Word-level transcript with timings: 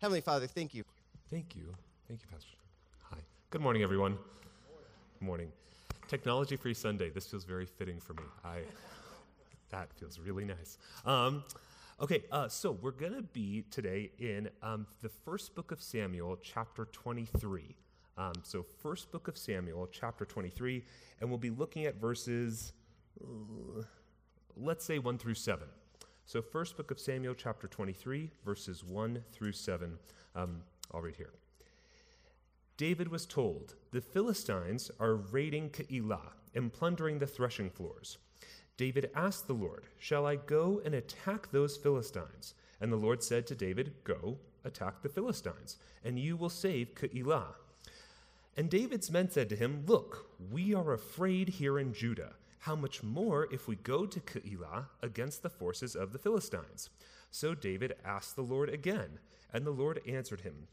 Heavenly 0.00 0.20
Father, 0.20 0.46
thank 0.46 0.74
you. 0.74 0.84
Thank 1.28 1.56
you. 1.56 1.74
Thank 2.06 2.22
you, 2.22 2.28
Pastor. 2.30 2.56
Hi. 3.10 3.18
Good 3.50 3.60
morning, 3.60 3.82
everyone. 3.82 4.16
Good 5.18 5.26
morning. 5.26 5.50
Technology 6.06 6.54
Free 6.54 6.72
Sunday. 6.72 7.10
This 7.10 7.26
feels 7.26 7.42
very 7.42 7.66
fitting 7.66 7.98
for 7.98 8.14
me. 8.14 8.22
I 8.44 8.60
that 9.70 9.92
feels 9.94 10.20
really 10.20 10.44
nice. 10.44 10.78
Um, 11.04 11.42
okay, 12.00 12.22
uh, 12.30 12.46
so 12.46 12.78
we're 12.80 12.92
to 13.12 13.22
be 13.22 13.64
today 13.72 14.12
in 14.20 14.48
um, 14.62 14.86
the 15.02 15.08
first 15.08 15.56
book 15.56 15.72
of 15.72 15.82
Samuel, 15.82 16.38
chapter 16.42 16.84
23. 16.86 17.74
Um, 18.16 18.32
so, 18.44 18.62
first 18.62 19.10
book 19.10 19.26
of 19.26 19.36
Samuel, 19.36 19.88
chapter 19.90 20.24
23, 20.24 20.84
and 21.20 21.28
we'll 21.28 21.38
be 21.38 21.50
looking 21.50 21.86
at 21.86 21.96
verses, 21.96 22.72
uh, 23.20 23.82
let's 24.56 24.84
say 24.84 24.98
1 24.98 25.18
through 25.18 25.34
7. 25.34 25.66
So, 26.28 26.42
first 26.42 26.76
book 26.76 26.90
of 26.90 27.00
Samuel, 27.00 27.32
chapter 27.34 27.66
23, 27.66 28.30
verses 28.44 28.84
1 28.84 29.24
through 29.32 29.52
7. 29.52 29.98
Um, 30.36 30.60
I'll 30.92 31.00
read 31.00 31.16
here. 31.16 31.32
David 32.76 33.08
was 33.08 33.24
told, 33.24 33.76
The 33.92 34.02
Philistines 34.02 34.90
are 35.00 35.14
raiding 35.14 35.70
Keilah 35.70 36.32
and 36.54 36.70
plundering 36.70 37.18
the 37.18 37.26
threshing 37.26 37.70
floors. 37.70 38.18
David 38.76 39.10
asked 39.14 39.46
the 39.46 39.54
Lord, 39.54 39.86
Shall 39.98 40.26
I 40.26 40.36
go 40.36 40.82
and 40.84 40.94
attack 40.94 41.50
those 41.50 41.78
Philistines? 41.78 42.52
And 42.78 42.92
the 42.92 42.96
Lord 42.96 43.22
said 43.22 43.46
to 43.46 43.54
David, 43.54 43.94
Go, 44.04 44.36
attack 44.66 45.00
the 45.00 45.08
Philistines, 45.08 45.78
and 46.04 46.18
you 46.18 46.36
will 46.36 46.50
save 46.50 46.94
Keilah. 46.94 47.54
And 48.54 48.68
David's 48.68 49.10
men 49.10 49.30
said 49.30 49.48
to 49.48 49.56
him, 49.56 49.84
Look, 49.86 50.26
we 50.52 50.74
are 50.74 50.92
afraid 50.92 51.48
here 51.48 51.78
in 51.78 51.94
Judah. 51.94 52.34
How 52.60 52.74
much 52.74 53.02
more 53.02 53.48
if 53.52 53.68
we 53.68 53.76
go 53.76 54.04
to 54.04 54.20
Keilah 54.20 54.86
against 55.02 55.42
the 55.42 55.50
forces 55.50 55.94
of 55.94 56.12
the 56.12 56.18
Philistines? 56.18 56.90
So 57.30 57.54
David 57.54 57.94
asked 58.04 58.34
the 58.34 58.42
Lord 58.42 58.68
again, 58.68 59.20
and 59.52 59.64
the 59.64 59.70
Lord 59.70 60.00
answered 60.06 60.40
him, 60.40 60.66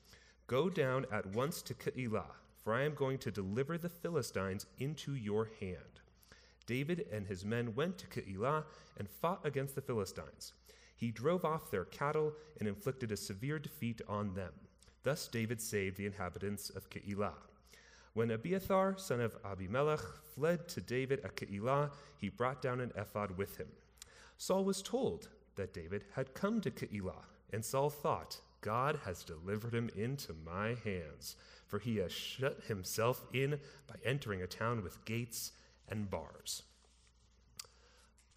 Go 0.48 0.70
down 0.70 1.06
at 1.12 1.28
once 1.28 1.62
to 1.64 1.74
Keilah, 1.74 2.32
for 2.64 2.74
I 2.74 2.84
am 2.84 2.96
going 2.96 3.20
to 3.20 3.32
deliver 3.32 3.78
the 3.78 3.90
Philistines 3.90 4.66
into 4.80 5.14
your 5.14 5.50
hand. 5.60 6.02
David 6.66 7.06
and 7.12 7.28
his 7.28 7.46
men 7.46 7.76
went 7.76 8.00
to 8.00 8.08
Keilah 8.08 8.64
and 8.98 9.08
fought 9.08 9.46
against 9.46 9.76
the 9.76 9.82
Philistines. 9.82 10.54
He 10.96 11.12
drove 11.12 11.46
off 11.46 11.70
their 11.70 11.86
cattle 11.86 12.34
and 12.60 12.68
inflicted 12.68 13.12
a 13.12 13.18
severe 13.18 13.60
defeat 13.60 14.02
on 14.08 14.34
them. 14.34 14.54
Thus 15.04 15.28
David 15.28 15.62
saved 15.62 15.98
the 15.98 16.08
inhabitants 16.08 16.72
of 16.72 16.90
Keilah. 16.90 17.34
When 18.16 18.32
Abiathar, 18.32 18.98
son 18.98 19.20
of 19.20 19.36
Abimelech, 19.44 20.00
fled 20.36 20.70
to 20.70 20.80
David 20.80 21.20
at 21.26 21.36
Keilah, 21.36 21.92
he 22.18 22.30
brought 22.30 22.62
down 22.62 22.80
an 22.80 22.94
ephod 22.96 23.38
with 23.38 23.58
him. 23.58 23.68
Saul 24.38 24.64
was 24.64 24.82
told 24.82 25.28
that 25.58 25.74
David 25.74 26.06
had 26.16 26.34
come 26.34 26.62
to 26.62 26.72
Keilah, 26.72 27.26
and 27.52 27.64
Saul 27.64 27.90
thought, 27.90 28.40
God 28.62 29.02
has 29.04 29.26
delivered 29.26 29.74
him 29.74 29.90
into 29.98 30.34
my 30.46 30.78
hands, 30.86 31.36
for 31.68 31.78
he 31.78 31.98
has 31.98 32.14
shut 32.14 32.64
himself 32.70 33.26
in 33.34 33.60
by 33.86 33.96
entering 34.06 34.42
a 34.42 34.48
town 34.48 34.82
with 34.82 35.04
gates 35.04 35.52
and 35.90 36.10
bars. 36.10 36.64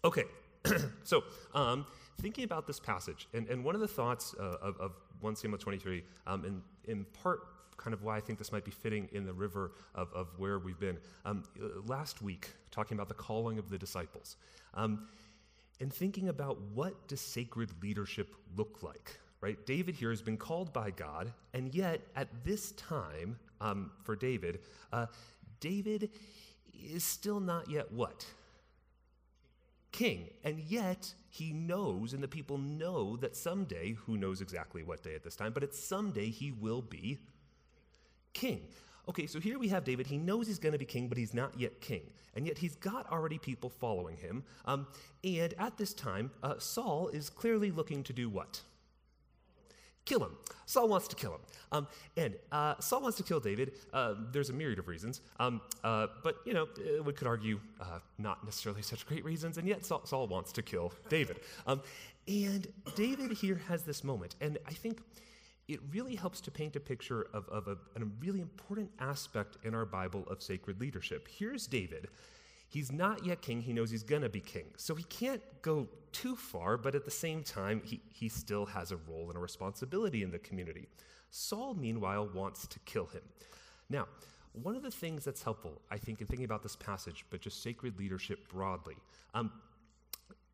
Okay, 0.03 0.25
so 1.05 1.23
um, 1.55 1.85
thinking 2.19 2.43
about 2.43 2.67
this 2.67 2.81
passage, 2.81 3.29
and, 3.33 3.47
and 3.47 3.63
one 3.63 3.75
of 3.75 3.81
the 3.81 3.87
thoughts 3.87 4.35
uh, 4.37 4.57
of, 4.61 4.75
of 4.81 4.91
1 5.21 5.37
Samuel 5.37 5.57
23, 5.57 6.03
um, 6.27 6.43
and 6.43 6.61
in 6.83 7.05
part 7.23 7.39
kind 7.79 7.93
of 7.93 8.03
why 8.03 8.17
I 8.17 8.19
think 8.19 8.37
this 8.37 8.51
might 8.51 8.65
be 8.65 8.71
fitting 8.71 9.09
in 9.11 9.25
the 9.25 9.33
river 9.33 9.71
of, 9.95 10.11
of 10.13 10.27
where 10.37 10.59
we've 10.59 10.79
been. 10.79 10.97
Um, 11.25 11.43
last 11.85 12.21
week, 12.21 12.49
talking 12.71 12.95
about 12.95 13.07
the 13.07 13.15
calling 13.15 13.57
of 13.57 13.69
the 13.69 13.77
disciples, 13.77 14.35
um, 14.73 15.07
and 15.79 15.91
thinking 15.91 16.27
about 16.27 16.59
what 16.73 17.07
does 17.07 17.21
sacred 17.21 17.71
leadership 17.81 18.35
look 18.55 18.83
like, 18.83 19.17
right? 19.41 19.65
David 19.65 19.95
here 19.95 20.09
has 20.09 20.21
been 20.21 20.37
called 20.37 20.73
by 20.73 20.91
God, 20.91 21.31
and 21.53 21.73
yet 21.73 22.01
at 22.15 22.27
this 22.43 22.73
time 22.73 23.39
um, 23.61 23.91
for 24.03 24.15
David, 24.15 24.59
uh, 24.91 25.07
David 25.59 26.09
is 26.73 27.03
still 27.03 27.39
not 27.39 27.69
yet 27.69 27.91
what? 27.91 28.25
King. 29.91 30.29
And 30.43 30.59
yet 30.59 31.13
he 31.29 31.51
knows, 31.51 32.13
and 32.13 32.21
the 32.21 32.27
people 32.27 32.57
know 32.57 33.17
that 33.17 33.35
someday, 33.35 33.93
who 33.93 34.17
knows 34.17 34.41
exactly 34.41 34.83
what 34.83 35.03
day 35.03 35.15
at 35.15 35.23
this 35.23 35.35
time, 35.35 35.53
but 35.53 35.63
it's 35.63 35.81
someday 35.81 36.29
he 36.29 36.51
will 36.51 36.81
be 36.81 37.19
king. 38.33 38.61
Okay, 39.09 39.25
so 39.25 39.39
here 39.39 39.57
we 39.57 39.69
have 39.69 39.83
David. 39.83 40.05
He 40.05 40.17
knows 40.17 40.45
he's 40.45 40.59
going 40.59 40.73
to 40.73 40.77
be 40.77 40.85
king, 40.85 41.07
but 41.07 41.17
he's 41.17 41.33
not 41.33 41.59
yet 41.59 41.81
king. 41.81 42.01
And 42.35 42.45
yet 42.45 42.59
he's 42.59 42.75
got 42.75 43.11
already 43.11 43.39
people 43.39 43.69
following 43.69 44.17
him. 44.17 44.43
Um, 44.65 44.85
and 45.23 45.53
at 45.57 45.77
this 45.77 45.95
time, 45.95 46.29
uh, 46.43 46.59
Saul 46.59 47.07
is 47.09 47.29
clearly 47.29 47.71
looking 47.71 48.03
to 48.03 48.13
do 48.13 48.29
what? 48.29 48.61
Kill 50.05 50.23
him. 50.23 50.37
Saul 50.67 50.87
wants 50.87 51.07
to 51.07 51.15
kill 51.15 51.33
him. 51.33 51.41
Um, 51.71 51.87
and 52.17 52.35
uh, 52.51 52.75
Saul 52.79 53.01
wants 53.01 53.17
to 53.17 53.23
kill 53.23 53.39
David. 53.39 53.73
Uh, 53.91 54.13
there's 54.31 54.51
a 54.51 54.53
myriad 54.53 54.77
of 54.77 54.87
reasons. 54.87 55.21
Um, 55.39 55.61
uh, 55.83 56.07
but, 56.23 56.37
you 56.45 56.53
know, 56.53 56.67
uh, 56.77 57.01
we 57.01 57.13
could 57.13 57.27
argue 57.27 57.59
uh, 57.81 57.99
not 58.19 58.45
necessarily 58.45 58.81
such 58.93 59.07
great 59.07 59.25
reasons. 59.25 59.57
And 59.57 59.67
yet 59.67 59.85
Saul, 59.85 60.05
Saul 60.05 60.27
wants 60.27 60.51
to 60.53 60.61
kill 60.61 60.93
David. 61.09 61.39
Um, 61.65 61.81
and 62.27 62.67
David 62.95 63.31
here 63.31 63.59
has 63.67 63.83
this 63.83 64.03
moment. 64.03 64.35
And 64.39 64.59
I 64.67 64.73
think 64.73 64.99
it 65.69 65.79
really 65.91 66.15
helps 66.15 66.41
to 66.41 66.51
paint 66.51 66.75
a 66.75 66.79
picture 66.79 67.27
of, 67.31 67.47
of 67.49 67.67
a, 67.67 67.73
a 67.95 68.05
really 68.19 68.41
important 68.41 68.89
aspect 68.99 69.57
in 69.63 69.75
our 69.75 69.85
Bible 69.85 70.25
of 70.27 70.41
sacred 70.41 70.81
leadership. 70.81 71.27
Here's 71.29 71.67
David. 71.67 72.07
He's 72.67 72.91
not 72.91 73.23
yet 73.23 73.43
king. 73.43 73.61
He 73.61 73.71
knows 73.71 73.91
he's 73.91 74.03
going 74.03 74.23
to 74.23 74.29
be 74.29 74.41
king. 74.41 74.65
So 74.77 74.95
he 74.95 75.03
can't 75.03 75.41
go 75.61 75.87
too 76.11 76.35
far, 76.35 76.75
but 76.75 76.95
at 76.95 77.05
the 77.05 77.11
same 77.11 77.43
time, 77.43 77.81
he, 77.85 78.01
he 78.11 78.29
still 78.29 78.65
has 78.65 78.91
a 78.91 78.97
role 78.97 79.29
and 79.29 79.37
a 79.37 79.39
responsibility 79.39 80.23
in 80.23 80.31
the 80.31 80.39
community. 80.39 80.87
Saul, 81.29 81.75
meanwhile, 81.75 82.27
wants 82.33 82.65
to 82.65 82.79
kill 82.79 83.05
him. 83.05 83.21
Now, 83.91 84.07
one 84.53 84.75
of 84.75 84.81
the 84.81 84.91
things 84.91 85.23
that's 85.23 85.43
helpful, 85.43 85.81
I 85.91 85.97
think, 85.97 86.19
in 86.21 86.27
thinking 86.27 86.45
about 86.45 86.63
this 86.63 86.75
passage, 86.75 87.25
but 87.29 87.41
just 87.41 87.61
sacred 87.61 87.99
leadership 87.99 88.49
broadly, 88.49 88.95
um, 89.35 89.51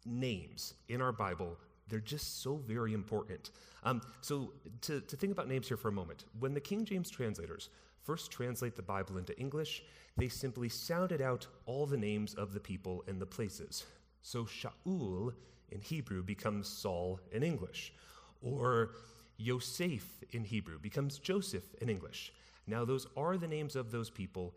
names 0.06 0.74
in 0.90 1.02
our 1.02 1.14
Bible 1.14 1.58
they're 1.88 2.00
just 2.00 2.42
so 2.42 2.56
very 2.56 2.94
important. 2.94 3.52
Um, 3.84 4.02
so, 4.22 4.54
to, 4.82 5.02
to 5.02 5.16
think 5.16 5.32
about 5.32 5.48
names 5.48 5.68
here 5.68 5.78
for 5.78 5.90
a 5.90 5.94
moment, 5.94 6.26
when 6.40 6.54
the 6.54 6.60
King 6.60 6.86
James 6.86 7.10
translators 7.10 7.70
first 8.02 8.32
translate 8.32 8.76
the 8.76 8.82
Bible 8.82 9.18
into 9.18 9.38
English, 9.40 9.84
they 10.18 10.28
simply 10.28 10.70
sounded 10.70 11.22
out 11.22 11.48
all 11.66 11.86
the 11.86 11.98
names 11.98 12.34
of 12.34 12.54
the 12.54 12.60
people 12.60 13.04
and 13.08 13.22
the 13.22 13.26
places. 13.26 13.86
So, 14.22 14.46
Shaul 14.46 15.34
in 15.70 15.82
Hebrew 15.82 16.24
becomes 16.24 16.68
Saul 16.68 17.20
in 17.32 17.44
English, 17.44 17.94
or 18.42 18.92
Yosef 19.38 20.24
in 20.32 20.44
Hebrew 20.44 20.80
becomes 20.80 21.20
Joseph 21.20 21.76
in 21.82 21.90
English. 21.90 22.34
Now, 22.68 22.86
those 22.86 23.06
are 23.16 23.38
the 23.38 23.48
names 23.48 23.76
of 23.76 23.92
those 23.92 24.10
people, 24.10 24.56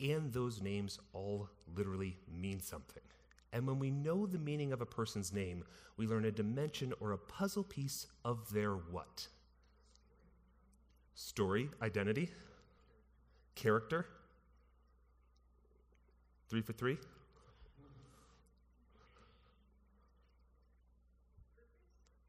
and 0.00 0.32
those 0.32 0.62
names 0.62 0.98
all 1.12 1.48
literally 1.74 2.16
mean 2.30 2.60
something. 2.60 3.02
And 3.52 3.66
when 3.66 3.78
we 3.78 3.90
know 3.90 4.26
the 4.26 4.38
meaning 4.38 4.72
of 4.72 4.80
a 4.80 4.86
person's 4.86 5.32
name, 5.32 5.64
we 5.96 6.06
learn 6.06 6.24
a 6.26 6.30
dimension 6.30 6.92
or 7.00 7.12
a 7.12 7.18
puzzle 7.18 7.64
piece 7.64 8.06
of 8.24 8.52
their 8.52 8.72
what? 8.74 9.26
Story, 11.14 11.70
identity, 11.82 12.30
character. 13.54 14.06
Three 16.48 16.62
for 16.62 16.72
three? 16.72 16.98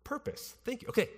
Purpose. 0.03 0.55
Thank 0.65 0.81
you. 0.81 0.87
Okay. 0.87 1.09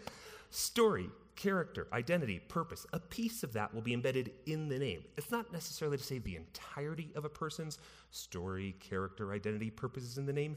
Story, 0.50 1.10
character, 1.42 1.88
identity, 1.92 2.38
purpose, 2.38 2.86
a 2.94 3.00
piece 3.00 3.42
of 3.42 3.52
that 3.54 3.74
will 3.74 3.82
be 3.82 3.94
embedded 3.94 4.32
in 4.46 4.70
the 4.70 4.78
name. 4.78 5.04
It's 5.18 5.32
not 5.32 5.52
necessarily 5.52 5.98
to 5.98 6.04
say 6.04 6.20
the 6.20 6.36
entirety 6.36 7.10
of 7.16 7.26
a 7.26 7.30
person's 7.30 7.80
story, 8.12 8.76
character, 8.80 9.34
identity, 9.34 9.72
purpose 9.72 10.04
is 10.04 10.20
in 10.20 10.28
the 10.28 10.34
name, 10.34 10.56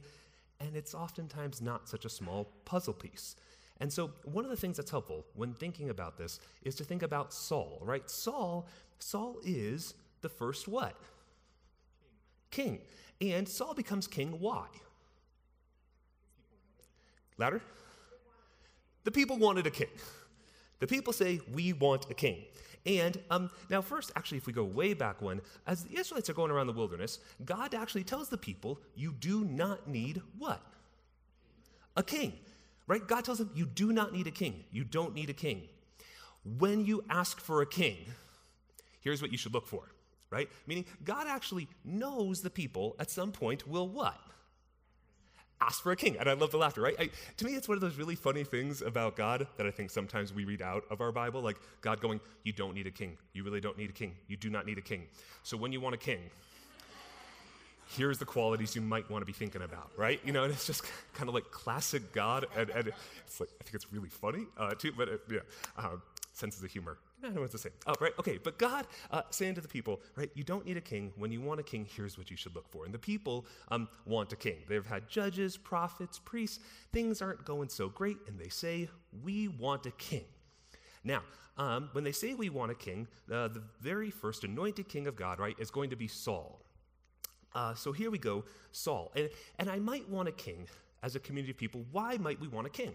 and 0.60 0.76
it's 0.76 0.94
oftentimes 0.94 1.62
not 1.62 1.88
such 1.88 2.04
a 2.04 2.10
small 2.10 2.52
puzzle 2.66 2.92
piece. 2.92 3.34
And 3.80 3.90
so, 3.90 4.10
one 4.24 4.44
of 4.44 4.50
the 4.50 4.58
things 4.58 4.76
that's 4.76 4.90
helpful 4.90 5.24
when 5.34 5.54
thinking 5.54 5.88
about 5.88 6.18
this 6.18 6.38
is 6.62 6.74
to 6.76 6.84
think 6.84 7.02
about 7.02 7.32
Saul, 7.32 7.78
right? 7.80 8.08
Saul, 8.10 8.68
Saul 8.98 9.38
is 9.42 9.94
the 10.20 10.28
first 10.28 10.68
what? 10.68 10.94
King. 12.50 12.78
king. 13.18 13.32
And 13.32 13.48
Saul 13.48 13.72
becomes 13.72 14.06
king 14.06 14.38
why? 14.38 14.66
Louder? 17.38 17.62
The 19.04 19.10
people 19.10 19.38
wanted 19.38 19.66
a 19.66 19.70
king. 19.70 19.88
The 20.80 20.86
people 20.86 21.12
say, 21.12 21.40
We 21.52 21.72
want 21.72 22.10
a 22.10 22.14
king. 22.14 22.44
And 22.86 23.18
um, 23.30 23.50
now, 23.70 23.80
first, 23.80 24.12
actually, 24.14 24.38
if 24.38 24.46
we 24.46 24.52
go 24.52 24.64
way 24.64 24.92
back 24.92 25.22
when, 25.22 25.40
as 25.66 25.84
the 25.84 25.98
Israelites 25.98 26.28
are 26.28 26.34
going 26.34 26.50
around 26.50 26.66
the 26.66 26.74
wilderness, 26.74 27.18
God 27.44 27.74
actually 27.74 28.04
tells 28.04 28.28
the 28.28 28.36
people, 28.36 28.78
You 28.94 29.12
do 29.12 29.44
not 29.44 29.88
need 29.88 30.20
what? 30.38 30.60
A 31.96 32.02
king. 32.02 32.34
Right? 32.86 33.06
God 33.06 33.24
tells 33.24 33.38
them, 33.38 33.50
You 33.54 33.66
do 33.66 33.92
not 33.92 34.12
need 34.12 34.26
a 34.26 34.30
king. 34.30 34.64
You 34.70 34.84
don't 34.84 35.14
need 35.14 35.30
a 35.30 35.34
king. 35.34 35.62
When 36.58 36.84
you 36.84 37.04
ask 37.08 37.40
for 37.40 37.62
a 37.62 37.66
king, 37.66 37.96
here's 39.00 39.22
what 39.22 39.32
you 39.32 39.38
should 39.38 39.54
look 39.54 39.66
for. 39.66 39.82
Right? 40.30 40.50
Meaning, 40.66 40.84
God 41.04 41.26
actually 41.28 41.68
knows 41.84 42.42
the 42.42 42.50
people 42.50 42.96
at 42.98 43.10
some 43.10 43.32
point 43.32 43.66
will 43.66 43.88
what? 43.88 44.20
Ask 45.60 45.82
for 45.82 45.92
a 45.92 45.96
king. 45.96 46.16
And 46.18 46.28
I 46.28 46.34
love 46.34 46.50
the 46.50 46.58
laughter, 46.58 46.80
right? 46.80 46.94
I, 46.98 47.10
to 47.36 47.44
me, 47.44 47.54
it's 47.54 47.68
one 47.68 47.76
of 47.76 47.80
those 47.80 47.96
really 47.96 48.14
funny 48.14 48.44
things 48.44 48.82
about 48.82 49.16
God 49.16 49.46
that 49.56 49.66
I 49.66 49.70
think 49.70 49.90
sometimes 49.90 50.32
we 50.32 50.44
read 50.44 50.62
out 50.62 50.84
of 50.90 51.00
our 51.00 51.12
Bible, 51.12 51.40
like 51.40 51.56
God 51.80 52.00
going, 52.00 52.20
You 52.42 52.52
don't 52.52 52.74
need 52.74 52.86
a 52.86 52.90
king. 52.90 53.16
You 53.32 53.44
really 53.44 53.60
don't 53.60 53.78
need 53.78 53.90
a 53.90 53.94
king. 53.94 54.14
You 54.28 54.36
do 54.36 54.50
not 54.50 54.66
need 54.66 54.78
a 54.78 54.82
king. 54.82 55.06
So 55.42 55.56
when 55.56 55.72
you 55.72 55.80
want 55.80 55.94
a 55.94 55.98
king, 55.98 56.18
here's 57.96 58.18
the 58.18 58.24
qualities 58.24 58.74
you 58.74 58.82
might 58.82 59.10
want 59.10 59.22
to 59.22 59.26
be 59.26 59.32
thinking 59.32 59.62
about, 59.62 59.90
right? 59.96 60.20
You 60.24 60.32
know, 60.32 60.44
and 60.44 60.52
it's 60.52 60.66
just 60.66 60.84
kind 61.14 61.28
of 61.28 61.34
like 61.34 61.50
classic 61.50 62.12
God. 62.12 62.46
And, 62.56 62.70
and 62.70 62.92
it's 63.26 63.40
like, 63.40 63.50
I 63.60 63.64
think 63.64 63.74
it's 63.74 63.92
really 63.92 64.08
funny, 64.08 64.46
uh, 64.58 64.74
too, 64.74 64.92
but 64.96 65.08
it, 65.08 65.20
yeah, 65.30 65.38
um, 65.78 66.02
senses 66.32 66.62
of 66.62 66.70
humor. 66.70 66.98
I 67.24 67.30
know 67.30 67.40
what 67.40 67.50
to 67.52 67.58
say. 67.58 67.70
Oh, 67.86 67.94
right, 68.00 68.12
okay. 68.18 68.38
But 68.42 68.58
God 68.58 68.86
uh, 69.10 69.22
saying 69.30 69.54
to 69.56 69.60
the 69.60 69.68
people, 69.68 70.00
right, 70.16 70.30
you 70.34 70.44
don't 70.44 70.64
need 70.64 70.76
a 70.76 70.80
king. 70.82 71.12
When 71.16 71.32
you 71.32 71.40
want 71.40 71.60
a 71.60 71.62
king, 71.62 71.86
here's 71.96 72.18
what 72.18 72.30
you 72.30 72.36
should 72.36 72.54
look 72.54 72.68
for. 72.68 72.84
And 72.84 72.92
the 72.92 72.98
people 72.98 73.46
um, 73.68 73.88
want 74.06 74.32
a 74.32 74.36
king. 74.36 74.56
They've 74.68 74.86
had 74.86 75.08
judges, 75.08 75.56
prophets, 75.56 76.18
priests. 76.18 76.60
Things 76.92 77.22
aren't 77.22 77.44
going 77.44 77.68
so 77.68 77.88
great, 77.88 78.18
and 78.26 78.38
they 78.38 78.48
say, 78.48 78.88
we 79.22 79.48
want 79.48 79.86
a 79.86 79.90
king. 79.92 80.24
Now, 81.02 81.22
um, 81.56 81.90
when 81.92 82.04
they 82.04 82.12
say 82.12 82.34
we 82.34 82.50
want 82.50 82.72
a 82.72 82.74
king, 82.74 83.06
uh, 83.30 83.48
the 83.48 83.62
very 83.80 84.10
first 84.10 84.44
anointed 84.44 84.88
king 84.88 85.06
of 85.06 85.16
God, 85.16 85.38
right, 85.38 85.56
is 85.58 85.70
going 85.70 85.90
to 85.90 85.96
be 85.96 86.08
Saul. 86.08 86.60
Uh, 87.54 87.74
so 87.74 87.92
here 87.92 88.10
we 88.10 88.18
go, 88.18 88.44
Saul. 88.72 89.12
And, 89.14 89.30
and 89.58 89.70
I 89.70 89.78
might 89.78 90.08
want 90.08 90.28
a 90.28 90.32
king 90.32 90.66
as 91.02 91.14
a 91.14 91.20
community 91.20 91.52
of 91.52 91.58
people. 91.58 91.84
Why 91.92 92.16
might 92.16 92.40
we 92.40 92.48
want 92.48 92.66
a 92.66 92.70
king? 92.70 92.94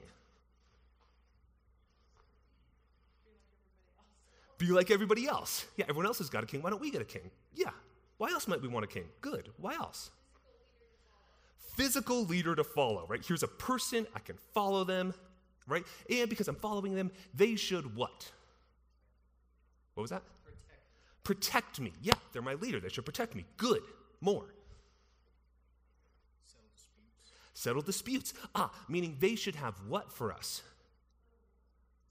Be 4.60 4.68
like 4.68 4.92
everybody 4.92 5.26
else. 5.26 5.66
Yeah, 5.78 5.86
everyone 5.88 6.06
else 6.06 6.18
has 6.20 6.30
got 6.30 6.44
a 6.44 6.46
king. 6.46 6.62
Why 6.62 6.70
don't 6.70 6.82
we 6.82 6.92
get 6.92 7.02
a 7.02 7.06
king? 7.06 7.32
Yeah. 7.56 7.72
Why 8.18 8.30
else 8.30 8.46
might 8.46 8.62
we 8.62 8.68
want 8.68 8.84
a 8.84 8.88
king? 8.88 9.06
Good. 9.22 9.50
Why 9.58 9.74
else? 9.74 10.12
Physical 11.78 12.26
leader 12.26 12.56
to 12.56 12.66
follow, 12.66 13.06
right? 13.08 13.26
Here's 13.26 13.42
a 13.42 13.48
person, 13.48 14.06
I 14.14 14.20
can 14.20 14.36
follow 14.54 14.84
them, 14.84 15.14
right? 15.66 15.86
And 16.10 16.30
because 16.30 16.50
I'm 16.50 16.58
following 16.58 16.94
them, 16.94 17.10
they 17.34 17.56
should 17.56 17.96
what? 17.96 18.30
What 19.94 20.02
was 20.02 20.10
that? 20.10 20.24
Protect. 20.44 20.84
Protect 21.24 21.80
me. 21.80 21.94
Yeah, 22.02 22.16
they're 22.34 22.42
my 22.42 22.56
leader. 22.56 22.82
They 22.82 22.90
should 22.90 23.06
protect 23.06 23.36
me. 23.36 23.46
Good. 23.56 23.82
More. 24.20 24.54
Settle 26.46 26.62
disputes. 26.74 27.54
Settle 27.54 27.82
disputes. 27.82 28.34
Ah, 28.54 28.74
meaning 28.90 29.16
they 29.22 29.36
should 29.36 29.56
have 29.56 29.76
what 29.88 30.12
for 30.12 30.34
us? 30.34 30.64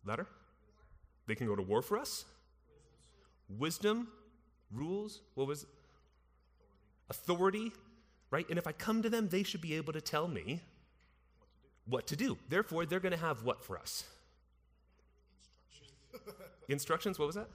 Letter? 0.06 0.26
They 1.26 1.34
can 1.34 1.46
go 1.46 1.54
to 1.54 1.62
war 1.62 1.82
for 1.82 1.98
us? 1.98 2.24
Wisdom, 3.48 4.08
rules, 4.72 5.20
what 5.34 5.46
was 5.46 5.62
it? 5.62 5.68
Authority, 7.10 7.72
right? 8.30 8.48
And 8.50 8.58
if 8.58 8.66
I 8.66 8.72
come 8.72 9.02
to 9.02 9.10
them, 9.10 9.28
they 9.28 9.42
should 9.42 9.60
be 9.60 9.74
able 9.74 9.92
to 9.92 10.00
tell 10.00 10.28
me 10.28 10.60
what 11.86 12.06
to 12.08 12.16
do. 12.16 12.36
Therefore, 12.48 12.84
they're 12.84 13.00
going 13.00 13.12
to 13.12 13.18
have 13.18 13.44
what 13.44 13.64
for 13.64 13.78
us? 13.78 14.04
Instructions. 16.12 16.48
Instructions, 16.68 17.18
what 17.18 17.26
was 17.26 17.34
that? 17.36 17.48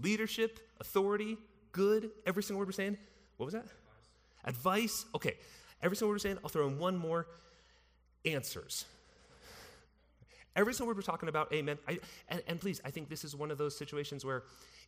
Leadership. 0.00 0.50
Leadership, 0.50 0.60
authority, 0.80 1.36
good. 1.72 2.10
Every 2.26 2.42
single 2.42 2.60
word 2.60 2.68
we're 2.68 2.72
saying. 2.72 2.96
What 3.36 3.46
was 3.46 3.54
that? 3.54 3.66
Advice. 4.44 5.02
Advice. 5.02 5.04
Okay. 5.14 5.34
Every 5.82 5.96
single 5.96 6.10
word 6.10 6.14
we're 6.14 6.18
saying, 6.18 6.38
I'll 6.44 6.50
throw 6.50 6.68
in 6.68 6.78
one 6.78 6.96
more. 6.96 7.26
Answers. 8.24 8.84
Every 10.54 10.74
single 10.74 10.88
word 10.88 10.96
we're 10.96 11.02
talking 11.02 11.28
about, 11.28 11.52
amen. 11.52 11.78
I, 11.88 11.98
and, 12.28 12.42
and 12.46 12.60
please, 12.60 12.80
I 12.84 12.90
think 12.90 13.08
this 13.08 13.24
is 13.24 13.34
one 13.34 13.50
of 13.50 13.58
those 13.58 13.76
situations 13.76 14.24
where 14.24 14.42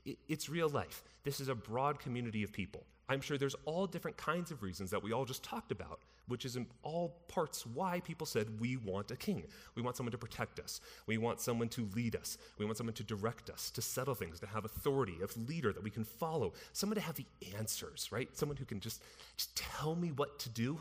it's 0.05 0.49
real 0.49 0.69
life. 0.69 1.03
This 1.25 1.41
is 1.41 1.49
a 1.49 1.55
broad 1.55 1.99
community 1.99 2.43
of 2.43 2.53
people. 2.53 2.85
I'm 3.09 3.21
sure 3.21 3.37
there's 3.37 3.57
all 3.65 3.87
different 3.87 4.17
kinds 4.17 4.51
of 4.51 4.63
reasons 4.63 4.91
that 4.91 5.03
we 5.03 5.13
all 5.13 5.25
just 5.25 5.43
talked 5.43 5.71
about, 5.71 6.01
which 6.29 6.45
is 6.45 6.57
in 6.57 6.67
all 6.83 7.21
parts 7.29 7.67
why 7.67 8.01
people 8.01 8.27
said 8.27 8.61
we 8.61 8.77
want 8.77 9.11
a 9.11 9.17
king. 9.17 9.45
We 9.75 9.83
want 9.83 9.97
someone 9.97 10.13
to 10.13 10.19
protect 10.19 10.61
us. 10.61 10.81
We 11.07 11.19
want 11.19 11.41
someone 11.41 11.69
to 11.71 11.89
lead 11.95 12.17
us. 12.17 12.39
We 12.59 12.65
want 12.65 12.79
someone 12.79 12.95
to 12.95 13.05
direct 13.05 13.51
us, 13.51 13.71
to 13.71 13.83
settle 13.83 14.15
things, 14.15 14.41
to 14.41 14.47
have 14.47 14.65
authority, 14.65 15.17
a 15.23 15.39
leader 15.39 15.73
that 15.73 15.83
we 15.83 15.91
can 15.91 16.05
follow, 16.05 16.53
someone 16.73 16.95
to 16.95 17.03
have 17.03 17.17
the 17.17 17.27
answers, 17.59 18.09
right? 18.11 18.35
Someone 18.37 18.57
who 18.57 18.65
can 18.65 18.81
just, 18.81 19.03
just 19.37 19.55
tell 19.57 19.95
me 19.95 20.13
what 20.13 20.39
to 20.41 20.49
do. 20.49 20.81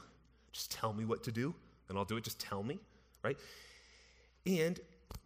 Just 0.53 0.71
tell 0.71 0.93
me 0.93 1.05
what 1.05 1.23
to 1.23 1.31
do, 1.31 1.55
and 1.89 1.97
I'll 1.97 2.05
do 2.05 2.17
it. 2.17 2.23
Just 2.23 2.39
tell 2.39 2.61
me, 2.61 2.77
right? 3.23 3.37
And 4.45 4.79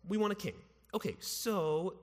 we 0.07 0.17
want 0.17 0.33
a 0.33 0.35
king. 0.35 0.53
Okay, 0.93 1.15
so 1.19 1.95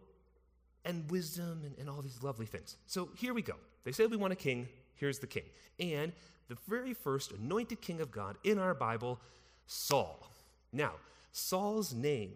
and 0.84 1.10
wisdom 1.10 1.62
and, 1.64 1.74
and 1.78 1.88
all 1.88 2.02
these 2.02 2.22
lovely 2.22 2.46
things. 2.46 2.76
So 2.86 3.08
here 3.16 3.34
we 3.34 3.42
go. 3.42 3.54
They 3.84 3.92
say 3.92 4.06
we 4.06 4.16
want 4.16 4.32
a 4.32 4.36
king. 4.36 4.68
Here's 4.94 5.18
the 5.18 5.26
king. 5.26 5.44
And 5.78 6.12
the 6.48 6.56
very 6.68 6.94
first 6.94 7.32
anointed 7.32 7.80
king 7.80 8.00
of 8.00 8.10
God 8.10 8.36
in 8.44 8.58
our 8.58 8.74
Bible, 8.74 9.20
Saul. 9.66 10.30
Now, 10.72 10.92
Saul's 11.32 11.92
name. 11.94 12.32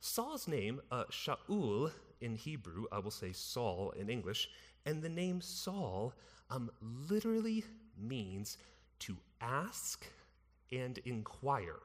Saul's 0.00 0.48
name, 0.48 0.80
uh, 0.90 1.04
Shaul 1.10 1.90
in 2.20 2.36
Hebrew, 2.36 2.86
I 2.92 2.98
will 2.98 3.10
say 3.10 3.32
Saul 3.32 3.92
in 3.98 4.08
English, 4.08 4.48
and 4.86 5.02
the 5.02 5.08
name 5.08 5.40
Saul 5.40 6.14
um, 6.48 6.70
literally 7.08 7.64
means 7.98 8.56
to 9.00 9.16
ask 9.40 10.06
and 10.72 10.98
inquire. 11.04 11.80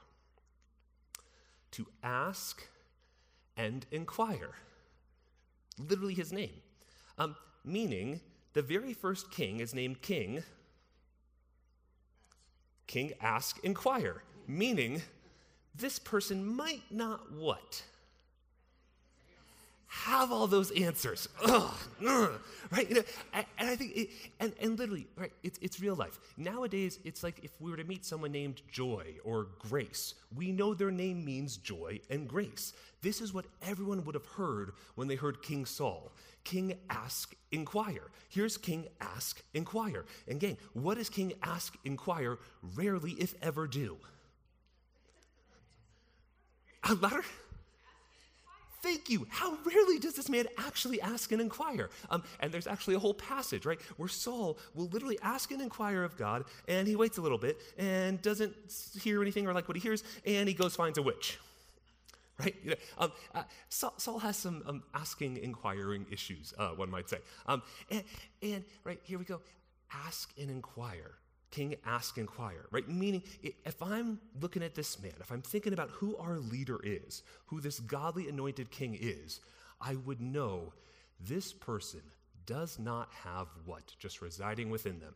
To 1.72 1.88
ask 2.04 2.68
and 3.58 3.86
inquire 3.92 4.52
literally 5.78 6.14
his 6.14 6.32
name. 6.32 6.54
Um, 7.18 7.36
meaning, 7.64 8.22
the 8.54 8.62
very 8.62 8.94
first 8.94 9.32
king 9.32 9.60
is 9.60 9.74
named 9.74 10.02
King. 10.02 10.44
King, 12.88 13.14
ask, 13.22 13.60
inquire. 13.64 14.24
Meaning, 14.48 15.02
this 15.74 16.00
person 16.00 16.46
might 16.46 16.84
not 16.92 17.32
what? 17.32 17.84
Have 19.88 20.32
all 20.32 20.48
those 20.48 20.72
answers. 20.72 21.30
Ugh, 21.46 21.74
ugh, 22.08 22.32
right? 22.72 22.90
You 22.90 22.96
know, 22.96 23.04
and, 23.34 23.46
and, 23.58 23.70
I 23.70 23.76
think, 23.76 23.96
it, 23.96 24.10
and, 24.40 24.54
and 24.62 24.78
literally, 24.78 25.08
right, 25.16 25.32
it's, 25.44 25.58
it's 25.62 25.80
real 25.80 25.96
life. 25.96 26.20
Nowadays, 26.38 27.00
it's 27.04 27.24
like 27.24 27.44
if 27.44 27.52
we 27.60 27.72
were 27.72 27.78
to 27.78 27.84
meet 27.84 28.06
someone 28.06 28.32
named 28.32 28.62
Joy 28.72 29.16
or 29.24 29.48
Grace, 29.60 30.16
we 30.36 30.52
know 30.52 30.74
their 30.74 30.92
name 30.92 31.24
means 31.24 31.58
joy 31.58 32.00
and 32.10 32.28
grace. 32.28 32.74
This 33.02 33.22
is 33.22 33.34
what 33.34 33.46
everyone 33.66 34.04
would 34.06 34.16
have 34.16 34.26
heard 34.26 34.72
when 34.96 35.08
they 35.08 35.16
heard 35.16 35.42
King 35.42 35.66
Saul. 35.66 36.12
King 36.44 36.78
ask, 36.90 37.36
inquire. 37.52 38.12
Here's 38.30 38.58
King 38.58 38.88
ask, 39.00 39.42
inquire. 39.54 40.06
And 40.28 40.40
gang, 40.40 40.58
what 40.74 40.98
does 40.98 41.10
King 41.10 41.34
ask, 41.42 41.76
inquire 41.86 42.38
rarely, 42.76 43.12
if 43.12 43.36
ever, 43.42 43.68
do? 43.68 43.98
A 46.84 46.94
letter? 46.94 47.24
Thank 48.86 49.10
you. 49.10 49.26
How 49.32 49.58
rarely 49.66 49.98
does 49.98 50.14
this 50.14 50.30
man 50.30 50.46
actually 50.60 51.02
ask 51.02 51.32
and 51.32 51.42
inquire? 51.42 51.90
Um, 52.12 52.22
and 52.40 52.52
there's 52.52 52.68
actually 52.68 52.94
a 52.94 53.00
whole 53.00 53.16
passage, 53.16 53.66
right, 53.66 53.82
where 53.98 54.08
Saul 54.08 54.60
will 54.76 54.90
literally 54.90 55.18
ask 55.24 55.50
and 55.50 55.60
inquire 55.60 56.04
of 56.04 56.16
God, 56.18 56.46
and 56.68 56.88
he 56.88 56.96
waits 56.96 57.18
a 57.18 57.22
little 57.22 57.40
bit 57.40 57.60
and 57.80 58.22
doesn't 58.22 58.54
hear 59.02 59.24
anything 59.24 59.48
or 59.48 59.54
like 59.54 59.68
what 59.68 59.76
he 59.76 59.82
hears, 59.82 60.04
and 60.24 60.48
he 60.48 60.54
goes 60.54 60.76
finds 60.76 61.00
a 61.00 61.02
witch. 61.02 61.40
Right? 62.38 62.54
You 62.64 62.70
know, 62.72 62.76
um, 63.00 63.12
uh, 63.34 63.44
Saul, 63.70 63.94
Saul, 63.98 64.20
has 64.20 64.38
some 64.38 64.62
um, 64.68 64.84
asking, 64.94 65.38
inquiring 65.38 66.06
issues, 66.12 66.54
uh, 66.60 66.72
one 66.72 66.92
might 66.92 67.10
say. 67.10 67.20
Um, 67.48 67.64
and, 67.90 68.04
and, 68.44 68.64
right, 68.84 69.00
here 69.04 69.18
we 69.18 69.26
go. 69.26 69.40
Ask 69.92 70.32
and 70.38 70.52
inquire 70.52 71.16
king 71.56 71.76
ask 71.86 72.18
inquire 72.18 72.66
right? 72.72 72.88
Meaning 72.88 73.24
if 73.42 73.82
i'm 73.82 74.20
looking 74.42 74.64
at 74.64 74.76
this 74.76 75.02
man 75.02 75.14
if 75.20 75.32
i'm 75.32 75.42
thinking 75.42 75.74
about 75.74 75.90
who 75.90 76.16
our 76.18 76.38
leader 76.38 76.80
is 76.84 77.24
who 77.48 77.62
this 77.62 77.80
godly 77.80 78.28
anointed 78.30 78.70
king 78.72 78.98
is 79.00 79.40
i 79.82 79.96
would 79.96 80.22
know 80.22 80.74
this 81.20 81.54
person 81.54 82.02
does 82.46 82.78
not 82.80 83.10
have 83.24 83.48
what? 83.66 83.96
Just 84.00 84.22
residing 84.22 84.70
within 84.70 85.00
them. 85.00 85.14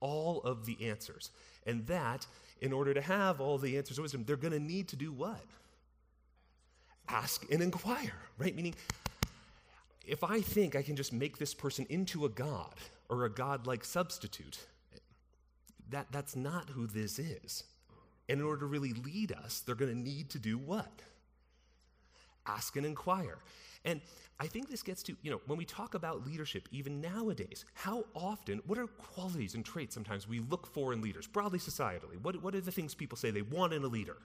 All 0.00 0.40
of 0.42 0.66
the 0.66 0.88
answers. 0.88 1.30
And 1.66 1.86
that 1.86 2.26
in 2.60 2.72
order 2.72 2.94
to 2.94 3.00
have 3.00 3.40
all 3.40 3.58
the 3.58 3.76
answers 3.76 3.98
of 3.98 4.02
wisdom 4.02 4.24
they're 4.26 4.36
going 4.36 4.52
to 4.52 4.60
need 4.60 4.88
to 4.88 4.96
do 4.96 5.12
what? 5.12 5.44
Ask 7.08 7.50
and 7.50 7.62
inquire 7.62 8.12
right? 8.38 8.54
Meaning 8.54 8.74
if 10.10 10.22
i 10.22 10.40
think 10.40 10.76
i 10.76 10.82
can 10.82 10.96
just 10.96 11.12
make 11.12 11.38
this 11.38 11.54
person 11.54 11.86
into 11.88 12.24
a 12.24 12.28
god 12.28 12.74
or 13.10 13.24
a 13.24 13.30
God 13.30 13.66
like 13.66 13.84
substitute. 13.84 14.60
That, 15.90 16.06
that's 16.12 16.36
not 16.36 16.70
who 16.70 16.86
this 16.86 17.18
is. 17.18 17.64
And 18.28 18.40
in 18.40 18.46
order 18.46 18.60
to 18.60 18.66
really 18.66 18.92
lead 18.92 19.32
us, 19.32 19.60
they're 19.60 19.74
going 19.74 19.92
to 19.92 19.98
need 19.98 20.30
to 20.30 20.38
do 20.38 20.56
what? 20.56 21.02
Ask 22.46 22.76
and 22.76 22.86
inquire. 22.86 23.38
And 23.84 24.00
I 24.38 24.46
think 24.46 24.70
this 24.70 24.82
gets 24.82 25.02
to, 25.04 25.16
you 25.22 25.30
know, 25.32 25.40
when 25.46 25.58
we 25.58 25.64
talk 25.64 25.94
about 25.94 26.24
leadership, 26.24 26.68
even 26.70 27.00
nowadays, 27.00 27.64
how 27.74 28.04
often, 28.14 28.62
what 28.66 28.78
are 28.78 28.86
qualities 28.86 29.54
and 29.54 29.64
traits 29.64 29.94
sometimes 29.94 30.28
we 30.28 30.38
look 30.38 30.66
for 30.66 30.92
in 30.92 31.02
leaders, 31.02 31.26
broadly 31.26 31.58
societally? 31.58 32.22
What, 32.22 32.40
what 32.42 32.54
are 32.54 32.60
the 32.60 32.70
things 32.70 32.94
people 32.94 33.18
say 33.18 33.32
they 33.32 33.42
want 33.42 33.72
in 33.72 33.82
a 33.82 33.88
leader? 33.88 34.16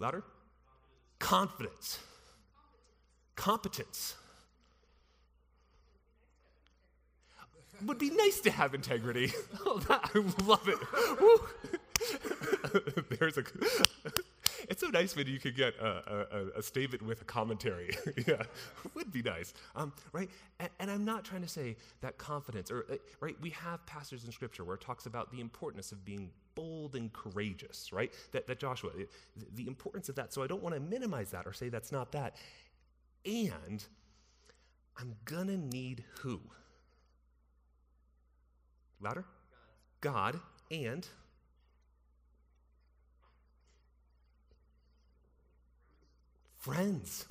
Louder? 0.00 0.24
Confidence. 1.20 2.00
Competence. 3.36 4.16
Would 7.84 7.98
be 7.98 8.10
nice 8.10 8.40
to 8.40 8.50
have 8.50 8.74
integrity. 8.74 9.32
Oh, 9.66 9.78
that, 9.78 10.10
I 10.14 10.18
love 10.44 10.68
it. 10.68 10.78
There's 13.18 13.38
a. 13.38 13.44
It's 14.68 14.80
so 14.80 14.88
nice 14.88 15.14
when 15.16 15.26
you 15.26 15.38
could 15.38 15.56
get 15.56 15.74
a, 15.76 16.26
a, 16.54 16.58
a 16.58 16.62
statement 16.62 17.02
with 17.02 17.22
a 17.22 17.24
commentary. 17.24 17.96
yeah, 18.26 18.42
would 18.94 19.12
be 19.12 19.22
nice, 19.22 19.54
um, 19.74 19.92
right? 20.12 20.30
And, 20.60 20.68
and, 20.80 20.90
I'm 20.90 21.04
not 21.04 21.24
trying 21.24 21.42
to 21.42 21.48
say 21.48 21.76
that 22.00 22.18
confidence, 22.18 22.70
or 22.70 22.86
uh, 22.90 22.96
right? 23.20 23.36
We 23.40 23.50
have 23.50 23.84
passages 23.86 24.24
in 24.24 24.32
Scripture 24.32 24.64
where 24.64 24.76
it 24.76 24.80
talks 24.80 25.06
about 25.06 25.30
the 25.30 25.40
importance 25.40 25.92
of 25.92 26.04
being 26.04 26.30
bold 26.54 26.94
and 26.94 27.12
courageous, 27.12 27.92
right? 27.92 28.12
That, 28.32 28.46
that 28.46 28.58
Joshua, 28.58 28.90
the 29.54 29.66
importance 29.66 30.08
of 30.08 30.16
that. 30.16 30.32
So 30.32 30.42
I 30.42 30.46
don't 30.46 30.62
want 30.62 30.74
to 30.74 30.80
minimize 30.80 31.30
that 31.30 31.46
or 31.46 31.52
say 31.52 31.68
that's 31.68 31.92
not 31.92 32.12
that. 32.12 32.36
And 33.26 33.84
I'm 34.96 35.16
gonna 35.24 35.56
need 35.56 36.04
who? 36.20 36.40
Louder? 39.04 39.24
God, 40.00 40.40
and 40.70 41.06
friends. 46.58 47.26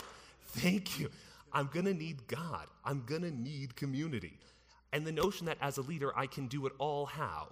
Thank 0.46 1.00
you. 1.00 1.10
I'm 1.51 1.70
going 1.74 1.86
to 1.86 1.94
need 1.94 2.27
God. 2.27 2.68
I'm 2.86 3.03
going 3.06 3.24
to 3.24 3.32
need 3.32 3.75
community. 3.75 4.39
And 4.92 5.06
the 5.06 5.12
notion 5.12 5.48
that 5.48 5.58
as 5.60 5.77
a 5.77 5.82
leader, 5.82 6.15
I 6.15 6.27
can 6.27 6.48
do 6.48 6.65
it 6.68 6.74
all 6.77 7.08
how? 7.08 7.48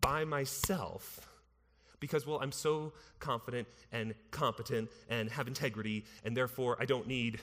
By 0.00 0.24
myself. 0.24 1.20
Because, 2.00 2.26
well, 2.26 2.38
I'm 2.42 2.52
so 2.52 2.94
confident 3.20 3.68
and 3.92 4.14
competent 4.30 4.90
and 5.08 5.30
have 5.30 5.48
integrity, 5.48 6.04
and 6.24 6.36
therefore 6.36 6.76
I 6.80 6.86
don't 6.86 7.06
need 7.06 7.40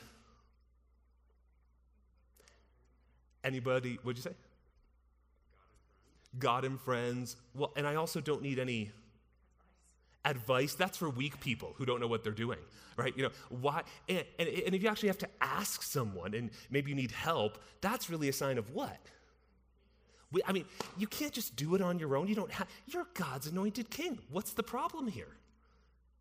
anybody. 3.44 4.00
What'd 4.04 4.18
you 4.18 4.32
say? 4.32 4.36
God 6.40 6.66
and 6.66 6.80
friends. 6.80 7.36
Well, 7.54 7.72
and 7.76 7.86
I 7.88 7.96
also 7.96 8.22
don't 8.22 8.42
need 8.42 8.60
any 8.60 8.92
advice. 10.24 10.76
That's 10.76 10.98
for 10.98 11.10
weak 11.10 11.40
people 11.40 11.74
who 11.78 11.86
don't 11.86 12.00
know 12.00 12.08
what 12.08 12.24
they're 12.24 12.32
doing, 12.32 12.60
right? 12.98 13.16
You 13.16 13.24
know, 13.24 13.32
why? 13.50 13.84
And, 14.08 14.24
and, 14.40 14.48
and 14.48 14.76
if 14.76 14.84
you 14.84 14.90
actually 14.90 15.10
have 15.10 15.18
to 15.20 15.30
ask 15.42 15.84
someone 15.84 16.34
and 16.34 16.52
maybe 16.70 16.92
you 16.92 16.96
need 16.96 17.12
help, 17.12 17.58
that's 17.82 18.10
really 18.10 18.30
a 18.30 18.34
sign 18.34 18.58
of 18.58 18.74
what? 18.74 19.00
We, 20.32 20.42
I 20.48 20.54
mean, 20.54 20.66
you 20.98 21.08
can't 21.08 21.34
just 21.34 21.56
do 21.56 21.76
it 21.76 21.82
on 21.82 22.00
your 22.00 22.16
own. 22.16 22.28
You 22.28 22.36
don't 22.36 22.52
have, 22.52 22.68
you're 22.88 23.08
God's 23.14 23.48
anointed 23.48 23.90
king. 23.90 24.20
What's 24.30 24.54
the 24.54 24.64
problem 24.64 25.08
here? 25.08 25.36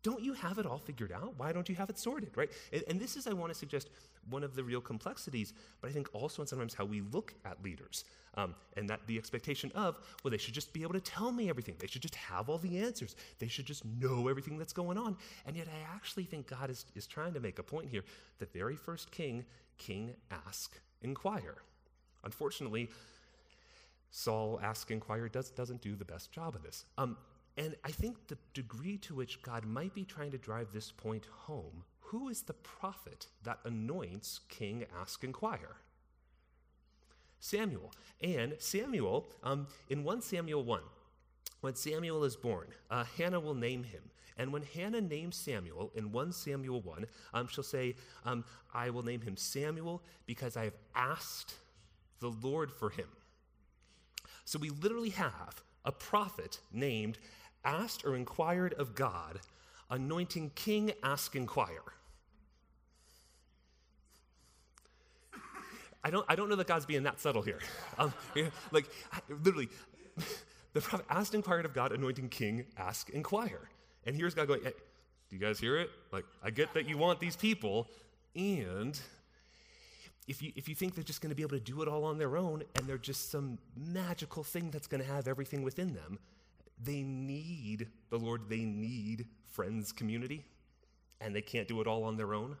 Don't 0.03 0.21
you 0.21 0.33
have 0.33 0.57
it 0.57 0.65
all 0.65 0.79
figured 0.79 1.11
out? 1.11 1.33
Why 1.37 1.51
don't 1.51 1.69
you 1.69 1.75
have 1.75 1.89
it 1.89 1.97
sorted, 1.97 2.35
right? 2.35 2.49
And, 2.73 2.83
and, 2.87 2.99
this 2.99 3.15
is, 3.15 3.27
I 3.27 3.33
want 3.33 3.51
to 3.51 3.57
suggest, 3.57 3.89
one 4.29 4.43
of 4.43 4.55
the 4.55 4.63
real 4.63 4.81
complexities, 4.81 5.53
but 5.79 5.89
I 5.89 5.93
think 5.93 6.09
also 6.13 6.41
and 6.41 6.49
sometimes 6.49 6.73
how 6.73 6.85
we 6.85 7.01
look 7.01 7.33
at 7.45 7.61
leaders. 7.63 8.05
Um, 8.35 8.55
and 8.77 8.89
that 8.89 9.01
the 9.07 9.17
expectation 9.17 9.71
of, 9.75 9.99
well, 10.23 10.31
they 10.31 10.37
should 10.37 10.53
just 10.53 10.71
be 10.73 10.83
able 10.83 10.93
to 10.93 11.01
tell 11.01 11.31
me 11.31 11.49
everything. 11.49 11.75
They 11.79 11.87
should 11.87 12.01
just 12.01 12.15
have 12.15 12.49
all 12.49 12.57
the 12.57 12.79
answers. 12.79 13.15
They 13.39 13.47
should 13.47 13.65
just 13.65 13.83
know 13.83 14.27
everything 14.27 14.57
that's 14.57 14.73
going 14.73 14.97
on. 14.97 15.17
And 15.45 15.55
yet, 15.55 15.67
I 15.67 15.93
actually 15.93 16.23
think 16.23 16.47
God 16.47 16.69
is, 16.69 16.85
is 16.95 17.07
trying 17.07 17.33
to 17.33 17.39
make 17.39 17.59
a 17.59 17.63
point 17.63 17.89
here. 17.89 18.03
The 18.39 18.45
very 18.45 18.75
first 18.75 19.11
king, 19.11 19.43
king 19.77 20.13
ask, 20.47 20.79
inquire. 21.01 21.57
Unfortunately, 22.23 22.89
Saul 24.11 24.59
ask, 24.63 24.89
inquire 24.91 25.27
does, 25.27 25.49
doesn't 25.51 25.81
do 25.81 25.95
the 25.95 26.05
best 26.05 26.31
job 26.31 26.55
of 26.55 26.63
this. 26.63 26.85
Um, 26.97 27.17
and 27.57 27.75
I 27.83 27.91
think 27.91 28.27
the 28.27 28.37
degree 28.53 28.97
to 28.99 29.15
which 29.15 29.41
God 29.41 29.65
might 29.65 29.93
be 29.93 30.05
trying 30.05 30.31
to 30.31 30.37
drive 30.37 30.71
this 30.71 30.91
point 30.91 31.25
home 31.45 31.83
who 32.11 32.27
is 32.27 32.41
the 32.41 32.53
prophet 32.53 33.27
that 33.43 33.59
anoints 33.63 34.41
King 34.49 34.83
Ask 34.99 35.23
Inquire? 35.23 35.77
Samuel. 37.39 37.93
And 38.21 38.55
Samuel, 38.59 39.29
um, 39.43 39.67
in 39.89 40.03
1 40.03 40.21
Samuel 40.21 40.65
1, 40.65 40.81
when 41.61 41.75
Samuel 41.75 42.25
is 42.25 42.35
born, 42.35 42.67
uh, 42.89 43.05
Hannah 43.17 43.39
will 43.39 43.55
name 43.55 43.83
him. 43.83 44.01
And 44.37 44.51
when 44.51 44.63
Hannah 44.63 44.99
names 44.99 45.37
Samuel 45.37 45.93
in 45.95 46.11
1 46.11 46.33
Samuel 46.33 46.81
1, 46.81 47.05
um, 47.33 47.47
she'll 47.47 47.63
say, 47.63 47.95
um, 48.25 48.43
I 48.73 48.89
will 48.89 49.03
name 49.03 49.21
him 49.21 49.37
Samuel 49.37 50.03
because 50.25 50.57
I 50.57 50.65
have 50.65 50.77
asked 50.93 51.55
the 52.19 52.31
Lord 52.43 52.73
for 52.73 52.89
him. 52.89 53.07
So 54.43 54.59
we 54.59 54.69
literally 54.69 55.11
have 55.11 55.63
a 55.85 55.93
prophet 55.93 56.59
named 56.73 57.17
asked 57.63 58.05
or 58.05 58.15
inquired 58.15 58.73
of 58.73 58.95
God, 58.95 59.39
anointing 59.89 60.51
king 60.55 60.91
ask 61.03 61.35
inquire. 61.35 61.83
I 66.03 66.09
don't, 66.09 66.25
I 66.27 66.35
don't 66.35 66.49
know 66.49 66.55
that 66.55 66.67
God's 66.67 66.85
being 66.85 67.03
that 67.03 67.19
subtle 67.19 67.43
here. 67.43 67.59
Um, 67.99 68.13
like, 68.71 68.85
literally, 69.29 69.69
the 70.73 70.81
prophet 70.81 71.05
asked, 71.09 71.35
inquired 71.35 71.65
of 71.65 71.73
God, 71.73 71.91
anointing 71.91 72.29
king, 72.29 72.65
ask, 72.77 73.09
inquire. 73.11 73.69
And 74.05 74.15
here's 74.15 74.33
God 74.33 74.47
going, 74.47 74.63
hey, 74.63 74.73
do 75.29 75.35
you 75.35 75.39
guys 75.39 75.59
hear 75.59 75.77
it? 75.77 75.89
Like, 76.11 76.25
I 76.43 76.49
get 76.49 76.73
that 76.73 76.89
you 76.89 76.97
want 76.97 77.19
these 77.19 77.35
people, 77.35 77.87
and 78.35 78.99
if 80.27 80.41
you, 80.41 80.51
if 80.55 80.67
you 80.69 80.75
think 80.75 80.95
they're 80.95 81.03
just 81.03 81.21
going 81.21 81.29
to 81.29 81.35
be 81.35 81.43
able 81.43 81.57
to 81.57 81.63
do 81.63 81.81
it 81.81 81.87
all 81.87 82.03
on 82.03 82.17
their 82.17 82.37
own 82.37 82.63
and 82.75 82.87
they're 82.87 82.97
just 82.97 83.31
some 83.31 83.57
magical 83.75 84.43
thing 84.43 84.71
that's 84.71 84.87
going 84.87 85.01
to 85.01 85.07
have 85.07 85.27
everything 85.27 85.61
within 85.61 85.93
them, 85.93 86.19
they 86.83 87.01
need 87.03 87.87
the 88.09 88.17
Lord, 88.17 88.49
they 88.49 88.63
need 88.63 89.27
friends, 89.45 89.91
community, 89.91 90.45
and 91.19 91.35
they 91.35 91.41
can't 91.41 91.67
do 91.67 91.81
it 91.81 91.87
all 91.87 92.03
on 92.03 92.17
their 92.17 92.33
own. 92.33 92.57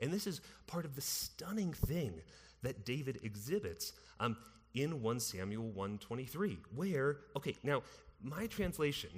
And 0.00 0.12
this 0.12 0.26
is 0.26 0.40
part 0.66 0.84
of 0.84 0.94
the 0.94 1.00
stunning 1.00 1.72
thing 1.72 2.20
that 2.62 2.84
David 2.84 3.20
exhibits 3.22 3.92
um, 4.20 4.36
in 4.74 5.02
1 5.02 5.20
Samuel 5.20 5.64
123, 5.64 6.58
where, 6.74 7.18
okay, 7.36 7.54
now 7.62 7.82
my 8.22 8.46
translation, 8.46 9.10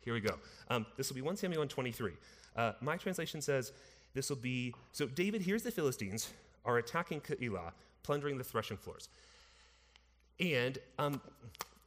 here 0.00 0.14
we 0.14 0.20
go. 0.20 0.34
Um, 0.68 0.86
this 0.96 1.08
will 1.08 1.16
be 1.16 1.22
1 1.22 1.36
Samuel 1.36 1.60
123. 1.60 2.12
Uh, 2.56 2.72
my 2.80 2.96
translation 2.96 3.40
says 3.40 3.72
this 4.14 4.30
will 4.30 4.36
be 4.36 4.74
so 4.92 5.06
David 5.06 5.42
hears 5.42 5.62
the 5.62 5.70
Philistines 5.70 6.32
are 6.64 6.78
attacking 6.78 7.20
Keilah, 7.20 7.72
plundering 8.02 8.38
the 8.38 8.44
threshing 8.44 8.76
floors. 8.76 9.08
And 10.40 10.78
um, 10.98 11.20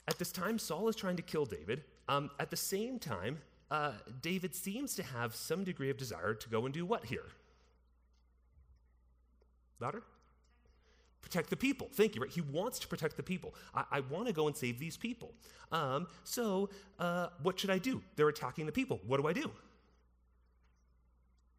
at 0.09 0.17
this 0.17 0.31
time, 0.31 0.57
Saul 0.57 0.87
is 0.87 0.95
trying 0.95 1.17
to 1.17 1.21
kill 1.21 1.45
David. 1.45 1.83
Um, 2.07 2.31
at 2.39 2.49
the 2.49 2.57
same 2.57 2.97
time, 2.97 3.39
uh, 3.69 3.91
David 4.23 4.55
seems 4.55 4.95
to 4.95 5.03
have 5.03 5.35
some 5.35 5.63
degree 5.63 5.91
of 5.91 5.97
desire 5.97 6.33
to 6.33 6.49
go 6.49 6.65
and 6.65 6.73
do 6.73 6.83
what 6.83 7.05
here? 7.05 7.27
Louder? 9.79 10.01
Protect 11.21 11.51
the 11.51 11.55
people. 11.55 11.89
Thank 11.93 12.15
you. 12.15 12.21
Right? 12.21 12.31
He 12.31 12.41
wants 12.41 12.79
to 12.79 12.87
protect 12.87 13.17
the 13.17 13.23
people. 13.23 13.53
I, 13.75 13.83
I 13.91 13.99
want 13.99 14.25
to 14.25 14.33
go 14.33 14.47
and 14.47 14.57
save 14.57 14.79
these 14.79 14.97
people. 14.97 15.31
Um, 15.71 16.07
so, 16.23 16.71
uh, 16.97 17.27
what 17.43 17.59
should 17.59 17.69
I 17.69 17.77
do? 17.77 18.01
They're 18.15 18.29
attacking 18.29 18.65
the 18.65 18.71
people. 18.71 18.99
What 19.05 19.21
do 19.21 19.27
I 19.27 19.33
do? 19.33 19.51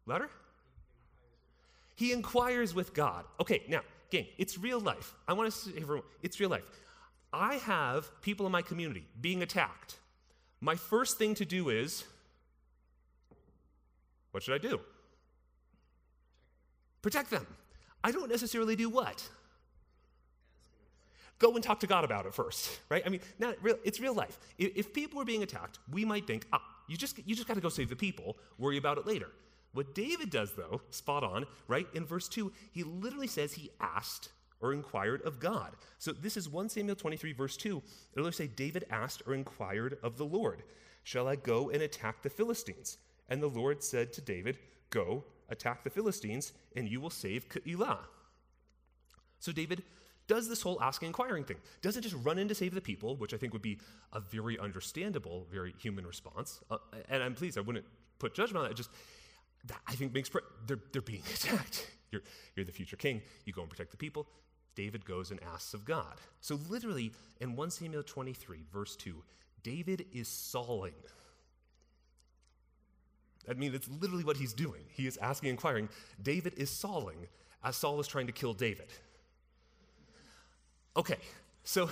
Louder? 0.05 0.29
He 1.95 2.11
inquires 2.11 2.75
with 2.75 2.93
God. 2.93 3.23
Okay, 3.39 3.63
now, 3.69 3.81
gang, 4.09 4.25
it's 4.37 4.57
real 4.57 4.81
life. 4.81 5.13
I 5.25 5.33
want 5.33 5.49
to 5.49 5.57
say, 5.57 5.71
everyone, 5.77 6.03
it's 6.21 6.37
real 6.39 6.49
life. 6.49 6.63
I 7.33 7.55
have 7.55 8.09
people 8.21 8.45
in 8.45 8.51
my 8.51 8.61
community 8.61 9.05
being 9.19 9.41
attacked. 9.41 9.97
My 10.59 10.75
first 10.75 11.17
thing 11.17 11.33
to 11.35 11.45
do 11.45 11.69
is 11.69 12.03
what 14.31 14.43
should 14.43 14.53
I 14.53 14.57
do? 14.57 14.79
Protect 17.01 17.29
them. 17.29 17.45
I 18.03 18.11
don't 18.11 18.29
necessarily 18.29 18.75
do 18.75 18.89
what? 18.89 19.27
Go 21.39 21.55
and 21.55 21.63
talk 21.63 21.79
to 21.79 21.87
God 21.87 22.03
about 22.03 22.25
it 22.27 22.33
first, 22.33 22.79
right? 22.89 23.01
I 23.05 23.09
mean, 23.09 23.21
real, 23.61 23.77
it's 23.83 23.99
real 23.99 24.13
life. 24.13 24.39
If, 24.57 24.77
if 24.77 24.93
people 24.93 25.19
are 25.19 25.25
being 25.25 25.41
attacked, 25.41 25.79
we 25.91 26.05
might 26.05 26.27
think, 26.27 26.45
ah, 26.53 26.61
you 26.87 26.97
just, 26.97 27.17
you 27.25 27.35
just 27.35 27.47
got 27.47 27.55
to 27.55 27.61
go 27.61 27.69
save 27.69 27.89
the 27.89 27.95
people, 27.95 28.37
worry 28.59 28.77
about 28.77 28.97
it 28.99 29.07
later. 29.07 29.29
What 29.73 29.95
David 29.95 30.29
does, 30.29 30.53
though, 30.53 30.81
spot 30.91 31.23
on, 31.23 31.45
right? 31.67 31.87
In 31.93 32.05
verse 32.05 32.27
2, 32.27 32.51
he 32.71 32.83
literally 32.83 33.27
says 33.27 33.53
he 33.53 33.71
asked 33.79 34.29
or 34.61 34.73
inquired 34.73 35.21
of 35.23 35.39
God. 35.39 35.75
So 35.97 36.11
this 36.11 36.37
is 36.37 36.49
1 36.49 36.69
Samuel 36.69 36.95
23, 36.95 37.33
verse 37.33 37.57
2. 37.57 37.81
It'll 38.15 38.31
say, 38.31 38.47
David 38.47 38.85
asked 38.89 39.23
or 39.25 39.33
inquired 39.33 39.97
of 40.03 40.17
the 40.17 40.25
Lord, 40.25 40.63
Shall 41.03 41.27
I 41.27 41.35
go 41.35 41.69
and 41.71 41.81
attack 41.81 42.21
the 42.21 42.29
Philistines? 42.29 42.97
And 43.27 43.41
the 43.41 43.47
Lord 43.47 43.83
said 43.83 44.13
to 44.13 44.21
David, 44.21 44.59
Go, 44.91 45.23
attack 45.49 45.83
the 45.83 45.89
Philistines, 45.89 46.53
and 46.75 46.87
you 46.87 47.01
will 47.01 47.09
save 47.09 47.49
Keilah. 47.49 47.99
So 49.39 49.51
David 49.51 49.83
does 50.27 50.47
this 50.47 50.61
whole 50.61 50.81
asking 50.81 51.07
inquiring 51.07 51.43
thing. 51.43 51.57
Doesn't 51.81 52.03
just 52.03 52.15
run 52.23 52.37
in 52.37 52.47
to 52.47 52.55
save 52.55 52.73
the 52.73 52.81
people, 52.81 53.15
which 53.17 53.33
I 53.33 53.37
think 53.37 53.53
would 53.53 53.61
be 53.61 53.79
a 54.13 54.19
very 54.19 54.57
understandable, 54.59 55.47
very 55.51 55.73
human 55.79 56.05
response. 56.05 56.61
Uh, 56.69 56.77
and 57.09 57.23
I'm 57.23 57.33
pleased, 57.33 57.57
I 57.57 57.61
wouldn't 57.61 57.85
put 58.19 58.33
judgment 58.33 58.63
on 58.63 58.69
that. 58.69 58.75
Just 58.75 58.91
that 59.65 59.79
I 59.87 59.95
think 59.95 60.13
makes 60.13 60.29
they're, 60.67 60.79
they're 60.91 61.01
being 61.01 61.23
attacked. 61.33 61.89
You're, 62.11 62.21
you're 62.55 62.65
the 62.65 62.71
future 62.71 62.95
king. 62.95 63.21
You 63.45 63.53
go 63.53 63.61
and 63.61 63.69
protect 63.69 63.91
the 63.91 63.97
people. 63.97 64.27
David 64.75 65.05
goes 65.05 65.31
and 65.31 65.39
asks 65.43 65.73
of 65.73 65.85
God. 65.85 66.15
So, 66.39 66.59
literally, 66.69 67.11
in 67.39 67.55
1 67.55 67.71
Samuel 67.71 68.03
23, 68.03 68.59
verse 68.71 68.95
2, 68.95 69.23
David 69.63 70.05
is 70.13 70.27
sawing. 70.27 70.93
I 73.49 73.53
mean, 73.53 73.73
it's 73.73 73.89
literally 73.89 74.23
what 74.23 74.37
he's 74.37 74.53
doing. 74.53 74.83
He 74.89 75.07
is 75.07 75.17
asking, 75.17 75.49
inquiring. 75.49 75.89
David 76.21 76.53
is 76.57 76.69
sawing 76.69 77.27
as 77.63 77.75
Saul 77.75 77.99
is 77.99 78.07
trying 78.07 78.27
to 78.27 78.33
kill 78.33 78.53
David. 78.53 78.87
Okay, 80.95 81.17
so 81.63 81.89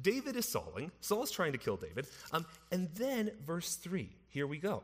David 0.00 0.36
is 0.36 0.46
Sauling. 0.46 0.90
is 1.00 1.30
trying 1.30 1.52
to 1.52 1.58
kill 1.58 1.76
David. 1.76 2.06
Um, 2.32 2.46
and 2.70 2.88
then, 2.94 3.30
verse 3.44 3.76
3, 3.76 4.08
here 4.28 4.46
we 4.46 4.58
go. 4.58 4.82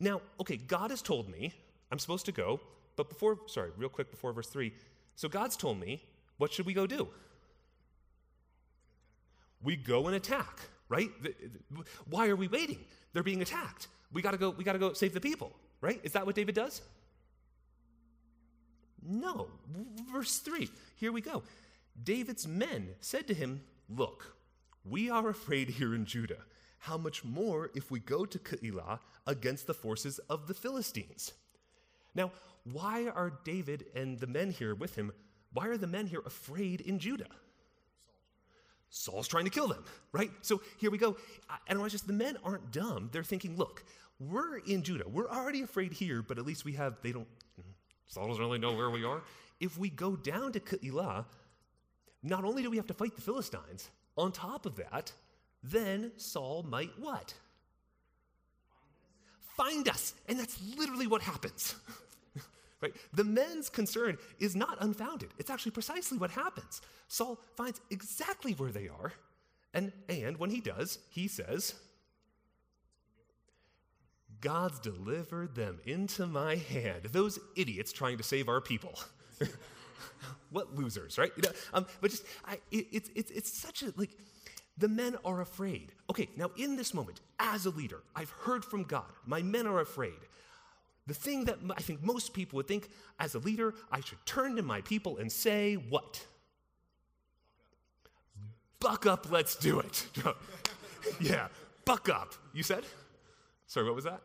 Now, 0.00 0.20
okay, 0.40 0.56
God 0.56 0.90
has 0.90 1.02
told 1.02 1.28
me 1.28 1.52
I'm 1.90 1.98
supposed 1.98 2.26
to 2.26 2.32
go, 2.32 2.60
but 2.96 3.08
before, 3.08 3.38
sorry, 3.46 3.70
real 3.76 3.88
quick 3.88 4.10
before 4.10 4.32
verse 4.32 4.48
3. 4.48 4.72
So 5.16 5.28
God's 5.28 5.56
told 5.56 5.80
me, 5.80 6.02
what 6.38 6.52
should 6.52 6.66
we 6.66 6.74
go 6.74 6.86
do? 6.86 7.08
We 9.62 9.76
go 9.76 10.06
and 10.06 10.16
attack, 10.16 10.60
right? 10.88 11.10
Why 12.08 12.28
are 12.28 12.36
we 12.36 12.48
waiting? 12.48 12.78
They're 13.12 13.22
being 13.22 13.42
attacked. 13.42 13.88
We 14.12 14.22
gotta 14.22 14.36
go, 14.36 14.50
we 14.50 14.64
gotta 14.64 14.78
go 14.78 14.92
save 14.92 15.14
the 15.14 15.20
people, 15.20 15.52
right? 15.80 16.00
Is 16.02 16.12
that 16.12 16.26
what 16.26 16.34
David 16.34 16.54
does? 16.54 16.82
No. 19.02 19.48
Verse 20.12 20.38
3, 20.38 20.68
here 20.96 21.12
we 21.12 21.20
go. 21.20 21.42
David's 22.02 22.46
men 22.46 22.90
said 23.00 23.26
to 23.28 23.34
him, 23.34 23.62
Look, 23.88 24.36
we 24.84 25.10
are 25.10 25.28
afraid 25.28 25.70
here 25.70 25.94
in 25.94 26.06
Judah. 26.06 26.38
How 26.78 26.98
much 26.98 27.24
more 27.24 27.70
if 27.74 27.90
we 27.90 28.00
go 28.00 28.24
to 28.26 28.38
Keilah 28.38 28.98
against 29.26 29.66
the 29.66 29.74
forces 29.74 30.18
of 30.30 30.46
the 30.46 30.54
Philistines? 30.54 31.32
Now, 32.14 32.32
why 32.64 33.06
are 33.08 33.32
David 33.44 33.86
and 33.94 34.18
the 34.18 34.26
men 34.26 34.50
here 34.50 34.74
with 34.74 34.94
him, 34.94 35.12
why 35.52 35.68
are 35.68 35.76
the 35.76 35.86
men 35.86 36.06
here 36.06 36.22
afraid 36.24 36.80
in 36.80 36.98
Judah? 36.98 37.28
Saul's 38.90 39.28
trying 39.28 39.44
to 39.44 39.50
kill 39.50 39.68
them, 39.68 39.84
right? 40.12 40.30
So 40.42 40.62
here 40.78 40.90
we 40.90 40.98
go. 40.98 41.16
And 41.66 41.78
I 41.78 41.82
was 41.82 41.92
just, 41.92 42.06
the 42.06 42.12
men 42.12 42.38
aren't 42.44 42.70
dumb. 42.70 43.10
They're 43.12 43.24
thinking, 43.24 43.56
look, 43.56 43.84
we're 44.20 44.58
in 44.58 44.82
Judah. 44.82 45.08
We're 45.08 45.28
already 45.28 45.62
afraid 45.62 45.92
here, 45.92 46.22
but 46.22 46.38
at 46.38 46.46
least 46.46 46.64
we 46.64 46.74
have, 46.74 46.96
they 47.02 47.12
don't, 47.12 47.26
Saul 48.06 48.28
doesn't 48.28 48.42
really 48.42 48.58
know 48.58 48.72
where 48.72 48.90
we 48.90 49.04
are. 49.04 49.22
If 49.60 49.76
we 49.78 49.90
go 49.90 50.14
down 50.16 50.52
to 50.52 50.60
Keilah, 50.60 51.24
not 52.22 52.44
only 52.44 52.62
do 52.62 52.70
we 52.70 52.76
have 52.76 52.86
to 52.86 52.94
fight 52.94 53.14
the 53.16 53.22
Philistines, 53.22 53.90
on 54.16 54.32
top 54.32 54.64
of 54.64 54.76
that, 54.76 55.12
then 55.62 56.12
Saul 56.16 56.62
might 56.62 56.92
what? 56.98 57.34
Find 59.56 59.88
us. 59.88 60.14
And 60.28 60.38
that's 60.38 60.58
literally 60.76 61.06
what 61.06 61.22
happens. 61.22 61.74
right? 62.84 62.94
The 63.12 63.24
men's 63.24 63.68
concern 63.68 64.18
is 64.38 64.54
not 64.54 64.76
unfounded. 64.80 65.30
It's 65.38 65.50
actually 65.50 65.72
precisely 65.72 66.18
what 66.18 66.30
happens. 66.30 66.82
Saul 67.08 67.40
finds 67.56 67.80
exactly 67.90 68.52
where 68.52 68.70
they 68.70 68.88
are, 68.88 69.12
and, 69.72 69.92
and 70.08 70.36
when 70.38 70.50
he 70.50 70.60
does, 70.60 70.98
he 71.10 71.26
says, 71.26 71.74
God's 74.40 74.78
delivered 74.78 75.54
them 75.54 75.80
into 75.86 76.26
my 76.26 76.56
hand. 76.56 77.04
Those 77.10 77.38
idiots 77.56 77.92
trying 77.92 78.18
to 78.18 78.22
save 78.22 78.48
our 78.48 78.60
people. 78.60 78.98
what 80.50 80.74
losers, 80.74 81.16
right? 81.16 81.32
You 81.34 81.42
know, 81.42 81.52
um, 81.72 81.86
but 82.00 82.10
just, 82.10 82.24
I, 82.44 82.58
it, 82.70 82.86
it's, 82.92 83.10
it's, 83.14 83.30
it's 83.30 83.52
such 83.52 83.82
a, 83.82 83.92
like, 83.96 84.10
the 84.76 84.88
men 84.88 85.16
are 85.24 85.40
afraid. 85.40 85.92
Okay, 86.10 86.28
now 86.36 86.50
in 86.56 86.76
this 86.76 86.92
moment, 86.92 87.20
as 87.38 87.64
a 87.64 87.70
leader, 87.70 88.02
I've 88.14 88.30
heard 88.30 88.64
from 88.64 88.84
God. 88.84 89.06
My 89.24 89.40
men 89.40 89.66
are 89.66 89.80
afraid. 89.80 90.12
The 91.06 91.14
thing 91.14 91.44
that 91.44 91.58
I 91.76 91.82
think 91.82 92.02
most 92.02 92.32
people 92.32 92.56
would 92.56 92.68
think 92.68 92.88
as 93.18 93.34
a 93.34 93.38
leader, 93.38 93.74
I 93.92 94.00
should 94.00 94.24
turn 94.24 94.56
to 94.56 94.62
my 94.62 94.80
people 94.80 95.18
and 95.18 95.30
say, 95.30 95.74
what? 95.74 96.24
Buck 98.80 99.06
up, 99.06 99.30
let's 99.30 99.54
do 99.56 99.80
it. 99.80 100.06
yeah, 101.20 101.48
buck 101.84 102.08
up. 102.08 102.34
You 102.52 102.62
said? 102.62 102.84
Sorry, 103.66 103.86
what 103.86 103.94
was 103.94 104.04
that? 104.04 104.20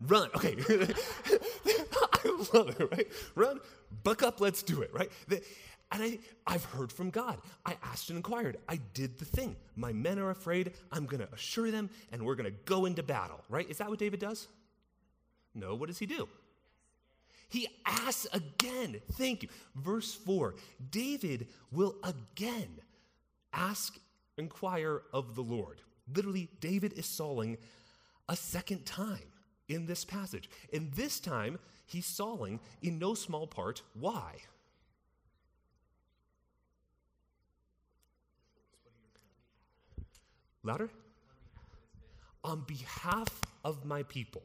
Run. 0.00 0.28
Okay. 0.36 0.56
I 2.24 2.46
love 2.52 2.80
it, 2.80 2.90
right? 2.90 3.08
Run, 3.34 3.60
buck 4.02 4.22
up, 4.22 4.40
let's 4.40 4.62
do 4.62 4.82
it, 4.82 4.90
right? 4.92 5.10
And 5.90 6.02
I, 6.02 6.18
I've 6.46 6.64
heard 6.64 6.92
from 6.92 7.10
God. 7.10 7.38
I 7.64 7.76
asked 7.82 8.10
and 8.10 8.16
inquired. 8.16 8.58
I 8.68 8.78
did 8.92 9.18
the 9.18 9.24
thing. 9.24 9.56
My 9.76 9.92
men 9.92 10.18
are 10.18 10.30
afraid. 10.30 10.72
I'm 10.92 11.06
going 11.06 11.20
to 11.26 11.32
assure 11.32 11.70
them, 11.70 11.88
and 12.12 12.24
we're 12.24 12.34
going 12.34 12.50
to 12.50 12.58
go 12.66 12.84
into 12.84 13.02
battle, 13.02 13.40
right? 13.48 13.68
Is 13.70 13.78
that 13.78 13.88
what 13.88 13.98
David 13.98 14.20
does? 14.20 14.48
No. 15.58 15.74
What 15.74 15.88
does 15.88 15.98
he 15.98 16.06
do? 16.06 16.28
He 17.48 17.68
asks 17.86 18.26
again. 18.32 19.00
Thank 19.12 19.42
you. 19.42 19.48
Verse 19.74 20.14
4 20.14 20.54
David 20.90 21.48
will 21.72 21.96
again 22.04 22.80
ask, 23.52 23.98
inquire 24.36 25.02
of 25.12 25.34
the 25.34 25.42
Lord. 25.42 25.80
Literally, 26.14 26.48
David 26.60 26.92
is 26.94 27.06
sawing 27.06 27.58
a 28.28 28.36
second 28.36 28.84
time 28.84 29.32
in 29.68 29.86
this 29.86 30.04
passage. 30.04 30.48
And 30.72 30.92
this 30.92 31.20
time, 31.20 31.58
he's 31.86 32.06
sawing 32.06 32.60
in 32.82 32.98
no 32.98 33.14
small 33.14 33.46
part. 33.46 33.82
Why? 33.94 34.36
Louder? 40.62 40.90
On 42.44 42.60
behalf 42.66 43.40
of 43.64 43.84
my 43.84 44.02
people. 44.04 44.42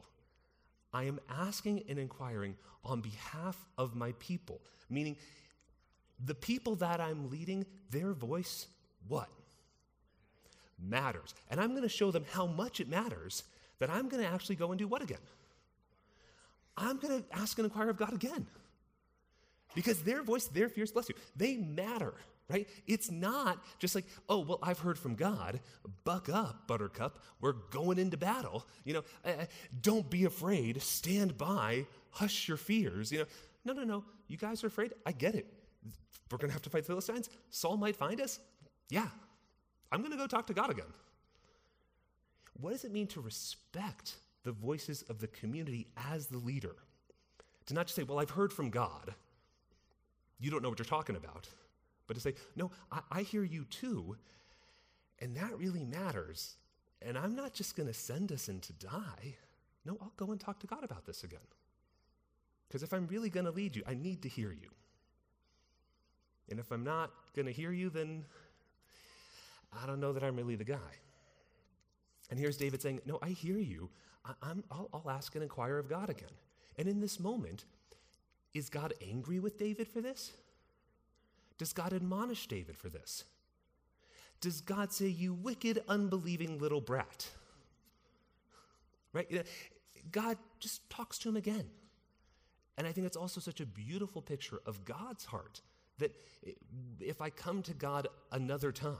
I 0.94 1.04
am 1.04 1.18
asking 1.28 1.82
and 1.88 1.98
inquiring 1.98 2.54
on 2.84 3.00
behalf 3.00 3.58
of 3.76 3.96
my 3.96 4.12
people, 4.20 4.60
meaning 4.88 5.16
the 6.24 6.34
people 6.34 6.76
that 6.76 7.00
I'm 7.00 7.30
leading, 7.30 7.66
their 7.90 8.12
voice, 8.12 8.68
what? 9.08 9.28
Matters. 10.78 11.34
And 11.50 11.60
I'm 11.60 11.70
going 11.70 11.82
to 11.82 11.88
show 11.88 12.12
them 12.12 12.24
how 12.30 12.46
much 12.46 12.78
it 12.78 12.88
matters 12.88 13.42
that 13.80 13.90
I'm 13.90 14.08
going 14.08 14.22
to 14.22 14.28
actually 14.28 14.54
go 14.54 14.70
and 14.70 14.78
do 14.78 14.86
what 14.86 15.02
again? 15.02 15.18
I'm 16.76 16.98
going 16.98 17.22
to 17.22 17.36
ask 17.36 17.58
and 17.58 17.64
inquire 17.64 17.90
of 17.90 17.96
God 17.96 18.12
again. 18.12 18.46
Because 19.74 20.02
their 20.02 20.22
voice, 20.22 20.46
their 20.46 20.68
fears, 20.68 20.92
bless 20.92 21.08
you, 21.08 21.16
they 21.34 21.56
matter, 21.56 22.14
right? 22.48 22.68
It's 22.86 23.10
not 23.10 23.64
just 23.78 23.94
like, 23.94 24.04
oh, 24.28 24.40
well, 24.40 24.58
I've 24.62 24.78
heard 24.78 24.98
from 24.98 25.14
God. 25.14 25.60
Buck 26.04 26.28
up, 26.28 26.66
buttercup. 26.66 27.18
We're 27.40 27.54
going 27.70 27.98
into 27.98 28.16
battle. 28.16 28.66
You 28.84 28.94
know, 28.94 29.04
uh, 29.24 29.46
don't 29.80 30.08
be 30.10 30.24
afraid. 30.24 30.82
Stand 30.82 31.38
by. 31.38 31.86
Hush 32.10 32.48
your 32.48 32.56
fears. 32.56 33.10
You 33.10 33.20
know, 33.20 33.24
no, 33.64 33.72
no, 33.72 33.84
no. 33.84 34.04
You 34.28 34.36
guys 34.36 34.62
are 34.62 34.66
afraid. 34.68 34.92
I 35.06 35.12
get 35.12 35.34
it. 35.34 35.46
We're 36.30 36.38
going 36.38 36.50
to 36.50 36.54
have 36.54 36.62
to 36.62 36.70
fight 36.70 36.82
the 36.82 36.88
Philistines. 36.88 37.30
Saul 37.50 37.76
might 37.76 37.96
find 37.96 38.20
us. 38.20 38.40
Yeah. 38.90 39.08
I'm 39.90 40.00
going 40.00 40.12
to 40.12 40.18
go 40.18 40.26
talk 40.26 40.46
to 40.48 40.54
God 40.54 40.70
again. 40.70 40.92
What 42.60 42.70
does 42.70 42.84
it 42.84 42.92
mean 42.92 43.06
to 43.08 43.20
respect 43.20 44.16
the 44.44 44.52
voices 44.52 45.02
of 45.08 45.18
the 45.18 45.26
community 45.28 45.88
as 46.10 46.26
the 46.26 46.38
leader? 46.38 46.76
To 47.66 47.74
not 47.74 47.86
just 47.86 47.96
say, 47.96 48.02
well, 48.02 48.18
I've 48.18 48.30
heard 48.30 48.52
from 48.52 48.70
God. 48.70 49.14
You 50.38 50.50
don't 50.50 50.62
know 50.62 50.68
what 50.68 50.78
you're 50.78 50.84
talking 50.84 51.16
about. 51.16 51.48
But 52.06 52.14
to 52.14 52.20
say, 52.20 52.34
no, 52.56 52.70
I, 52.92 53.00
I 53.10 53.22
hear 53.22 53.44
you 53.44 53.64
too. 53.64 54.16
And 55.20 55.36
that 55.36 55.58
really 55.58 55.84
matters. 55.84 56.56
And 57.00 57.16
I'm 57.16 57.34
not 57.34 57.54
just 57.54 57.76
going 57.76 57.86
to 57.86 57.94
send 57.94 58.32
us 58.32 58.48
in 58.48 58.60
to 58.60 58.72
die. 58.74 59.36
No, 59.84 59.98
I'll 60.00 60.12
go 60.16 60.32
and 60.32 60.40
talk 60.40 60.60
to 60.60 60.66
God 60.66 60.84
about 60.84 61.06
this 61.06 61.24
again. 61.24 61.38
Because 62.68 62.82
if 62.82 62.92
I'm 62.92 63.06
really 63.06 63.28
going 63.30 63.46
to 63.46 63.52
lead 63.52 63.76
you, 63.76 63.82
I 63.86 63.94
need 63.94 64.22
to 64.22 64.28
hear 64.28 64.50
you. 64.50 64.70
And 66.50 66.58
if 66.58 66.70
I'm 66.70 66.84
not 66.84 67.10
going 67.34 67.46
to 67.46 67.52
hear 67.52 67.72
you, 67.72 67.90
then 67.90 68.24
I 69.82 69.86
don't 69.86 70.00
know 70.00 70.12
that 70.12 70.22
I'm 70.22 70.36
really 70.36 70.56
the 70.56 70.64
guy. 70.64 70.98
And 72.30 72.38
here's 72.38 72.56
David 72.56 72.82
saying, 72.82 73.00
No, 73.06 73.18
I 73.22 73.30
hear 73.30 73.58
you. 73.58 73.90
I, 74.24 74.52
will 74.52 74.88
I'll 74.92 75.10
ask 75.10 75.34
and 75.34 75.42
inquire 75.42 75.78
of 75.78 75.88
God 75.88 76.08
again. 76.08 76.30
And 76.78 76.88
in 76.88 77.00
this 77.00 77.20
moment, 77.20 77.64
is 78.54 78.70
God 78.70 78.94
angry 79.06 79.38
with 79.38 79.58
David 79.58 79.86
for 79.86 80.00
this? 80.00 80.32
Does 81.58 81.72
God 81.72 81.92
admonish 81.92 82.46
David 82.46 82.76
for 82.76 82.88
this? 82.88 83.24
Does 84.40 84.60
God 84.60 84.92
say, 84.92 85.06
You 85.06 85.32
wicked, 85.34 85.82
unbelieving 85.88 86.58
little 86.58 86.80
brat? 86.80 87.28
Right? 89.12 89.46
God 90.10 90.36
just 90.58 90.88
talks 90.90 91.18
to 91.18 91.28
him 91.28 91.36
again. 91.36 91.66
And 92.76 92.86
I 92.86 92.92
think 92.92 93.06
it's 93.06 93.16
also 93.16 93.40
such 93.40 93.60
a 93.60 93.66
beautiful 93.66 94.20
picture 94.20 94.58
of 94.66 94.84
God's 94.84 95.24
heart 95.24 95.60
that 95.98 96.14
if 97.00 97.20
I 97.20 97.30
come 97.30 97.62
to 97.62 97.72
God 97.72 98.08
another 98.32 98.72
time, 98.72 98.96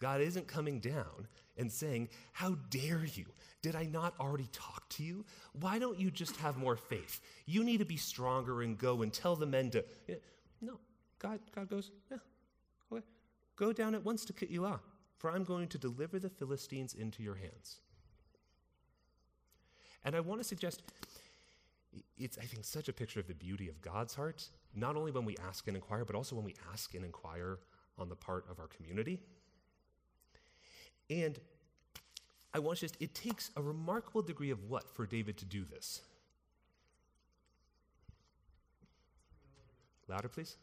God 0.00 0.20
isn't 0.20 0.48
coming 0.48 0.80
down 0.80 1.28
and 1.56 1.70
saying, 1.70 2.08
How 2.32 2.56
dare 2.70 3.04
you? 3.04 3.26
Did 3.62 3.76
I 3.76 3.84
not 3.84 4.14
already 4.20 4.48
talk 4.52 4.88
to 4.90 5.02
you? 5.02 5.24
Why 5.58 5.78
don't 5.78 5.98
you 5.98 6.10
just 6.10 6.36
have 6.36 6.56
more 6.56 6.76
faith? 6.76 7.20
You 7.46 7.64
need 7.64 7.78
to 7.78 7.84
be 7.84 7.96
stronger 7.96 8.62
and 8.62 8.76
go 8.76 9.02
and 9.02 9.12
tell 9.12 9.36
the 9.36 9.46
men 9.46 9.70
to. 9.70 9.84
No, 10.60 10.78
God, 11.18 11.40
God 11.54 11.68
goes, 11.68 11.90
Yeah, 12.10 12.18
okay. 12.92 13.02
Go 13.56 13.72
down 13.72 13.94
at 13.94 14.04
once 14.04 14.24
to 14.26 14.32
Keilah, 14.32 14.80
for 15.16 15.30
I'm 15.30 15.44
going 15.44 15.68
to 15.68 15.78
deliver 15.78 16.18
the 16.18 16.28
Philistines 16.28 16.94
into 16.94 17.22
your 17.22 17.36
hands. 17.36 17.80
And 20.04 20.14
I 20.14 20.20
want 20.20 20.40
to 20.40 20.44
suggest 20.44 20.82
it's, 22.18 22.38
I 22.38 22.44
think, 22.44 22.64
such 22.64 22.88
a 22.88 22.92
picture 22.92 23.20
of 23.20 23.26
the 23.26 23.34
beauty 23.34 23.68
of 23.68 23.80
God's 23.80 24.14
heart, 24.14 24.48
not 24.74 24.96
only 24.96 25.10
when 25.10 25.24
we 25.24 25.36
ask 25.48 25.66
and 25.66 25.76
inquire, 25.76 26.04
but 26.04 26.14
also 26.14 26.36
when 26.36 26.44
we 26.44 26.54
ask 26.72 26.94
and 26.94 27.04
inquire 27.04 27.58
on 27.98 28.08
the 28.08 28.16
part 28.16 28.44
of 28.50 28.60
our 28.60 28.66
community. 28.66 29.20
And 31.08 31.38
I 32.52 32.58
want 32.58 32.78
to 32.78 32.84
just, 32.84 32.96
it 33.00 33.14
takes 33.14 33.50
a 33.56 33.62
remarkable 33.62 34.22
degree 34.22 34.50
of 34.50 34.64
what 34.68 34.88
for 34.94 35.06
David 35.06 35.36
to 35.38 35.44
do 35.44 35.64
this? 35.64 36.02
Louder, 40.08 40.28
please. 40.28 40.56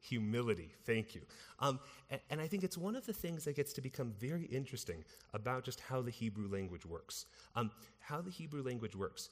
Humility. 0.00 0.72
Thank 0.84 1.14
you. 1.14 1.22
Um, 1.58 1.78
and, 2.10 2.20
and 2.30 2.40
I 2.40 2.46
think 2.46 2.64
it's 2.64 2.78
one 2.78 2.96
of 2.96 3.06
the 3.06 3.12
things 3.12 3.44
that 3.44 3.54
gets 3.54 3.72
to 3.74 3.80
become 3.80 4.12
very 4.18 4.44
interesting 4.44 5.04
about 5.34 5.64
just 5.64 5.80
how 5.80 6.02
the 6.02 6.10
Hebrew 6.10 6.48
language 6.48 6.86
works. 6.86 7.26
Um, 7.54 7.70
how 7.98 8.20
the 8.20 8.30
Hebrew 8.30 8.62
language 8.62 8.96
works. 8.96 9.30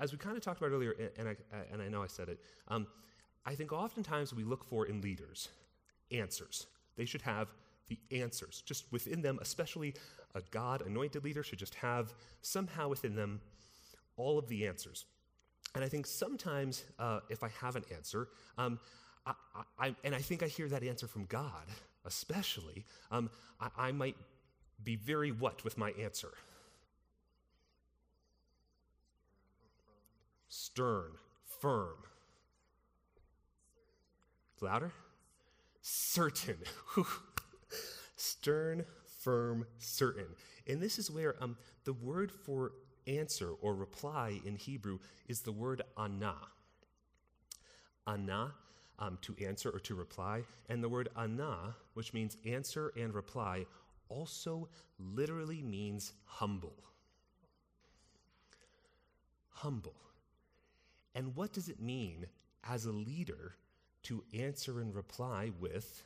As 0.00 0.10
we 0.10 0.18
kind 0.18 0.36
of 0.36 0.42
talked 0.42 0.58
about 0.58 0.72
earlier, 0.72 0.94
and 1.18 1.28
I, 1.28 1.36
and 1.70 1.82
I 1.82 1.88
know 1.88 2.02
I 2.02 2.06
said 2.06 2.28
it, 2.28 2.40
um, 2.68 2.86
I 3.44 3.54
think 3.54 3.72
oftentimes 3.72 4.32
we 4.32 4.44
look 4.44 4.64
for 4.64 4.86
in 4.86 5.00
leaders 5.00 5.48
answers. 6.10 6.66
They 6.96 7.04
should 7.04 7.22
have 7.22 7.48
the 7.88 7.98
answers. 8.10 8.62
Just 8.64 8.90
within 8.92 9.22
them, 9.22 9.38
especially 9.42 9.94
a 10.34 10.42
God 10.50 10.82
anointed 10.82 11.24
leader, 11.24 11.42
should 11.42 11.58
just 11.58 11.74
have 11.76 12.14
somehow 12.40 12.88
within 12.88 13.14
them 13.14 13.40
all 14.16 14.38
of 14.38 14.48
the 14.48 14.66
answers. 14.66 15.04
And 15.74 15.82
I 15.84 15.88
think 15.88 16.06
sometimes 16.06 16.84
uh, 16.98 17.20
if 17.30 17.42
I 17.42 17.48
have 17.60 17.76
an 17.76 17.84
answer, 17.94 18.28
um, 18.58 18.78
I, 19.26 19.34
I, 19.78 19.94
and 20.04 20.14
I 20.14 20.18
think 20.18 20.42
I 20.42 20.46
hear 20.46 20.68
that 20.68 20.82
answer 20.82 21.06
from 21.06 21.26
God, 21.26 21.66
especially, 22.04 22.84
um, 23.10 23.30
I, 23.60 23.68
I 23.76 23.92
might 23.92 24.16
be 24.82 24.96
very 24.96 25.30
what 25.30 25.64
with 25.64 25.78
my 25.78 25.90
answer? 25.92 26.32
Stern, 30.48 31.12
firm. 31.60 31.96
Louder? 34.60 34.92
Certain. 35.80 36.58
Stern, 38.16 38.84
firm, 39.20 39.66
certain. 39.78 40.26
And 40.66 40.80
this 40.80 40.98
is 40.98 41.10
where 41.10 41.34
um, 41.42 41.56
the 41.84 41.92
word 41.92 42.30
for 42.30 42.72
answer 43.06 43.50
or 43.60 43.74
reply 43.74 44.40
in 44.44 44.56
Hebrew 44.56 44.98
is 45.28 45.40
the 45.40 45.52
word 45.52 45.82
ana. 45.96 46.36
Ana, 48.06 48.52
um, 48.98 49.18
to 49.22 49.34
answer 49.44 49.70
or 49.70 49.80
to 49.80 49.94
reply. 49.94 50.42
And 50.68 50.82
the 50.82 50.88
word 50.88 51.08
ana, 51.16 51.74
which 51.94 52.12
means 52.12 52.36
answer 52.46 52.92
and 52.96 53.14
reply, 53.14 53.66
also 54.08 54.68
literally 54.98 55.62
means 55.62 56.12
humble. 56.24 56.74
Humble. 59.50 59.94
And 61.14 61.36
what 61.36 61.52
does 61.52 61.68
it 61.68 61.80
mean 61.80 62.26
as 62.68 62.86
a 62.86 62.92
leader 62.92 63.56
to 64.04 64.24
answer 64.34 64.80
and 64.80 64.94
reply 64.94 65.50
with 65.60 66.02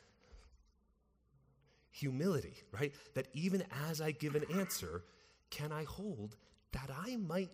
humility, 1.91 2.53
right? 2.71 2.93
That 3.15 3.27
even 3.33 3.63
as 3.89 4.01
I 4.01 4.11
give 4.11 4.35
an 4.35 4.45
answer, 4.53 5.03
can 5.49 5.71
I 5.71 5.83
hold 5.83 6.35
that 6.73 6.89
I 7.05 7.15
might 7.15 7.49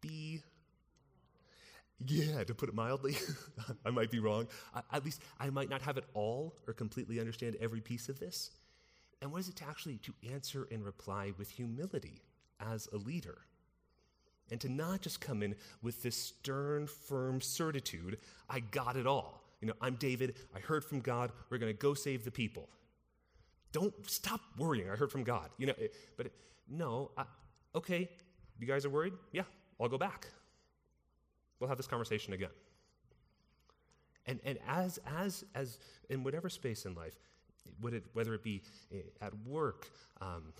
be, 0.00 0.42
yeah, 2.06 2.44
to 2.44 2.54
put 2.54 2.68
it 2.68 2.74
mildly, 2.74 3.16
I 3.84 3.90
might 3.90 4.10
be 4.10 4.18
wrong. 4.18 4.48
I, 4.74 4.82
at 4.92 5.04
least 5.04 5.22
I 5.38 5.50
might 5.50 5.68
not 5.68 5.82
have 5.82 5.98
it 5.98 6.04
all 6.14 6.56
or 6.66 6.72
completely 6.72 7.20
understand 7.20 7.56
every 7.60 7.80
piece 7.80 8.08
of 8.08 8.18
this. 8.18 8.50
And 9.20 9.30
what 9.30 9.40
is 9.40 9.48
it 9.48 9.56
to 9.56 9.64
actually 9.68 9.98
to 9.98 10.14
answer 10.32 10.66
and 10.70 10.84
reply 10.84 11.32
with 11.36 11.50
humility 11.50 12.22
as 12.58 12.88
a 12.92 12.96
leader? 12.96 13.38
And 14.50 14.60
to 14.62 14.68
not 14.68 15.02
just 15.02 15.20
come 15.20 15.42
in 15.42 15.54
with 15.82 16.02
this 16.02 16.16
stern, 16.16 16.86
firm 16.86 17.40
certitude, 17.40 18.18
I 18.48 18.60
got 18.60 18.96
it 18.96 19.06
all. 19.06 19.44
You 19.60 19.68
know, 19.68 19.74
I'm 19.80 19.94
David, 19.96 20.36
I 20.56 20.60
heard 20.60 20.84
from 20.84 21.00
God, 21.00 21.32
we're 21.50 21.58
going 21.58 21.72
to 21.72 21.78
go 21.78 21.92
save 21.92 22.24
the 22.24 22.30
people. 22.30 22.68
Don't 23.72 23.94
stop 24.10 24.40
worrying, 24.58 24.90
I 24.90 24.96
heard 24.96 25.12
from 25.12 25.22
God. 25.22 25.50
You 25.58 25.66
know, 25.66 25.74
but 26.16 26.28
no, 26.68 27.10
I, 27.16 27.24
okay, 27.74 28.08
you 28.58 28.66
guys 28.66 28.84
are 28.84 28.90
worried? 28.90 29.12
Yeah, 29.32 29.42
I'll 29.78 29.88
go 29.88 29.98
back. 29.98 30.26
We'll 31.60 31.68
have 31.68 31.76
this 31.76 31.86
conversation 31.86 32.32
again. 32.32 32.50
And, 34.26 34.40
and 34.44 34.58
as, 34.66 34.98
as, 35.06 35.44
as 35.54 35.78
in 36.08 36.24
whatever 36.24 36.48
space 36.48 36.84
in 36.86 36.94
life, 36.94 37.14
whether 37.80 38.34
it 38.34 38.42
be 38.42 38.62
eh, 38.92 38.98
at 39.20 39.32
work, 39.46 39.86
um, 40.20 40.52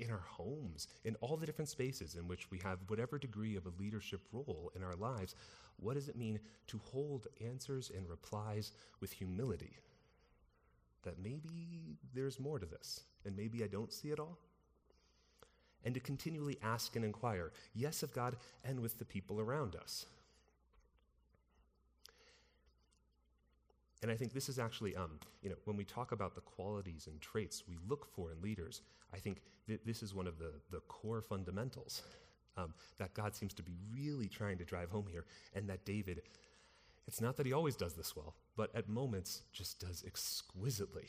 in 0.00 0.10
our 0.10 0.22
homes, 0.26 0.88
in 1.04 1.14
all 1.20 1.36
the 1.36 1.46
different 1.46 1.68
spaces 1.68 2.16
in 2.16 2.26
which 2.26 2.50
we 2.50 2.58
have 2.58 2.78
whatever 2.88 3.18
degree 3.18 3.56
of 3.56 3.66
a 3.66 3.72
leadership 3.78 4.20
role 4.32 4.72
in 4.74 4.82
our 4.82 4.96
lives, 4.96 5.34
what 5.76 5.94
does 5.94 6.08
it 6.08 6.16
mean 6.16 6.40
to 6.66 6.80
hold 6.84 7.26
answers 7.44 7.90
and 7.94 8.08
replies 8.08 8.72
with 9.00 9.12
humility? 9.12 9.78
That 11.02 11.18
maybe 11.22 11.98
there's 12.14 12.38
more 12.38 12.58
to 12.58 12.66
this, 12.66 13.00
and 13.24 13.36
maybe 13.36 13.62
I 13.62 13.66
don't 13.66 13.92
see 13.92 14.08
it 14.08 14.18
all? 14.18 14.38
And 15.84 15.94
to 15.94 16.00
continually 16.00 16.58
ask 16.62 16.96
and 16.96 17.04
inquire, 17.04 17.52
yes, 17.74 18.02
of 18.02 18.12
God 18.12 18.36
and 18.64 18.80
with 18.80 18.98
the 18.98 19.04
people 19.04 19.40
around 19.40 19.76
us. 19.76 20.06
And 24.02 24.10
I 24.10 24.16
think 24.16 24.32
this 24.32 24.48
is 24.48 24.58
actually, 24.58 24.96
um, 24.96 25.18
you 25.42 25.50
know, 25.50 25.56
when 25.64 25.76
we 25.76 25.84
talk 25.84 26.12
about 26.12 26.34
the 26.34 26.40
qualities 26.40 27.06
and 27.06 27.20
traits 27.20 27.64
we 27.68 27.76
look 27.86 28.06
for 28.14 28.32
in 28.32 28.40
leaders, 28.40 28.80
I 29.12 29.18
think 29.18 29.42
th- 29.66 29.80
this 29.84 30.02
is 30.02 30.14
one 30.14 30.26
of 30.26 30.38
the, 30.38 30.52
the 30.70 30.80
core 30.80 31.20
fundamentals 31.20 32.02
um, 32.56 32.72
that 32.98 33.12
God 33.14 33.34
seems 33.34 33.52
to 33.54 33.62
be 33.62 33.76
really 33.92 34.28
trying 34.28 34.58
to 34.58 34.64
drive 34.64 34.90
home 34.90 35.06
here, 35.10 35.26
and 35.54 35.68
that 35.68 35.84
David, 35.84 36.22
it's 37.06 37.20
not 37.20 37.36
that 37.36 37.46
he 37.46 37.52
always 37.52 37.76
does 37.76 37.94
this 37.94 38.16
well, 38.16 38.34
but 38.56 38.74
at 38.74 38.88
moments 38.88 39.42
just 39.52 39.80
does 39.80 40.02
exquisitely. 40.06 41.06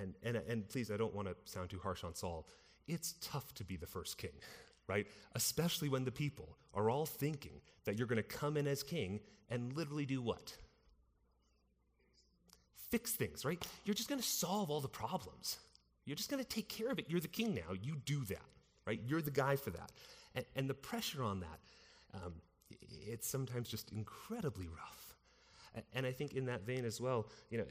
And, 0.00 0.14
and, 0.22 0.36
and 0.36 0.68
please, 0.68 0.90
I 0.90 0.96
don't 0.96 1.14
want 1.14 1.28
to 1.28 1.34
sound 1.44 1.70
too 1.70 1.80
harsh 1.82 2.04
on 2.04 2.14
Saul. 2.14 2.46
It's 2.88 3.14
tough 3.20 3.52
to 3.54 3.64
be 3.64 3.76
the 3.76 3.86
first 3.86 4.18
king, 4.18 4.32
right? 4.86 5.06
Especially 5.34 5.88
when 5.88 6.04
the 6.04 6.12
people 6.12 6.56
are 6.74 6.88
all 6.88 7.06
thinking 7.06 7.60
that 7.84 7.98
you're 7.98 8.06
going 8.06 8.16
to 8.16 8.22
come 8.22 8.56
in 8.56 8.66
as 8.66 8.82
king 8.82 9.20
and 9.50 9.76
literally 9.76 10.06
do 10.06 10.22
what? 10.22 10.56
Fix 12.90 13.12
things, 13.12 13.44
right? 13.44 13.64
You're 13.84 13.94
just 13.94 14.08
going 14.08 14.20
to 14.20 14.26
solve 14.26 14.70
all 14.70 14.80
the 14.80 14.88
problems. 14.88 15.58
You're 16.04 16.16
just 16.16 16.30
going 16.30 16.42
to 16.42 16.48
take 16.48 16.68
care 16.68 16.90
of 16.90 16.98
it. 16.98 17.06
You're 17.08 17.20
the 17.20 17.28
king 17.28 17.54
now. 17.54 17.74
You 17.80 17.96
do 18.04 18.24
that, 18.24 18.44
right? 18.86 19.00
You're 19.06 19.22
the 19.22 19.30
guy 19.30 19.56
for 19.56 19.70
that. 19.70 19.92
And, 20.34 20.44
and 20.56 20.70
the 20.70 20.74
pressure 20.74 21.22
on 21.22 21.40
that, 21.40 21.60
um, 22.14 22.34
it's 23.06 23.28
sometimes 23.28 23.68
just 23.68 23.92
incredibly 23.92 24.66
rough. 24.66 25.16
And 25.94 26.04
I 26.04 26.12
think 26.12 26.34
in 26.34 26.46
that 26.46 26.66
vein 26.66 26.84
as 26.84 27.00
well, 27.00 27.28
you 27.48 27.58
know, 27.58 27.64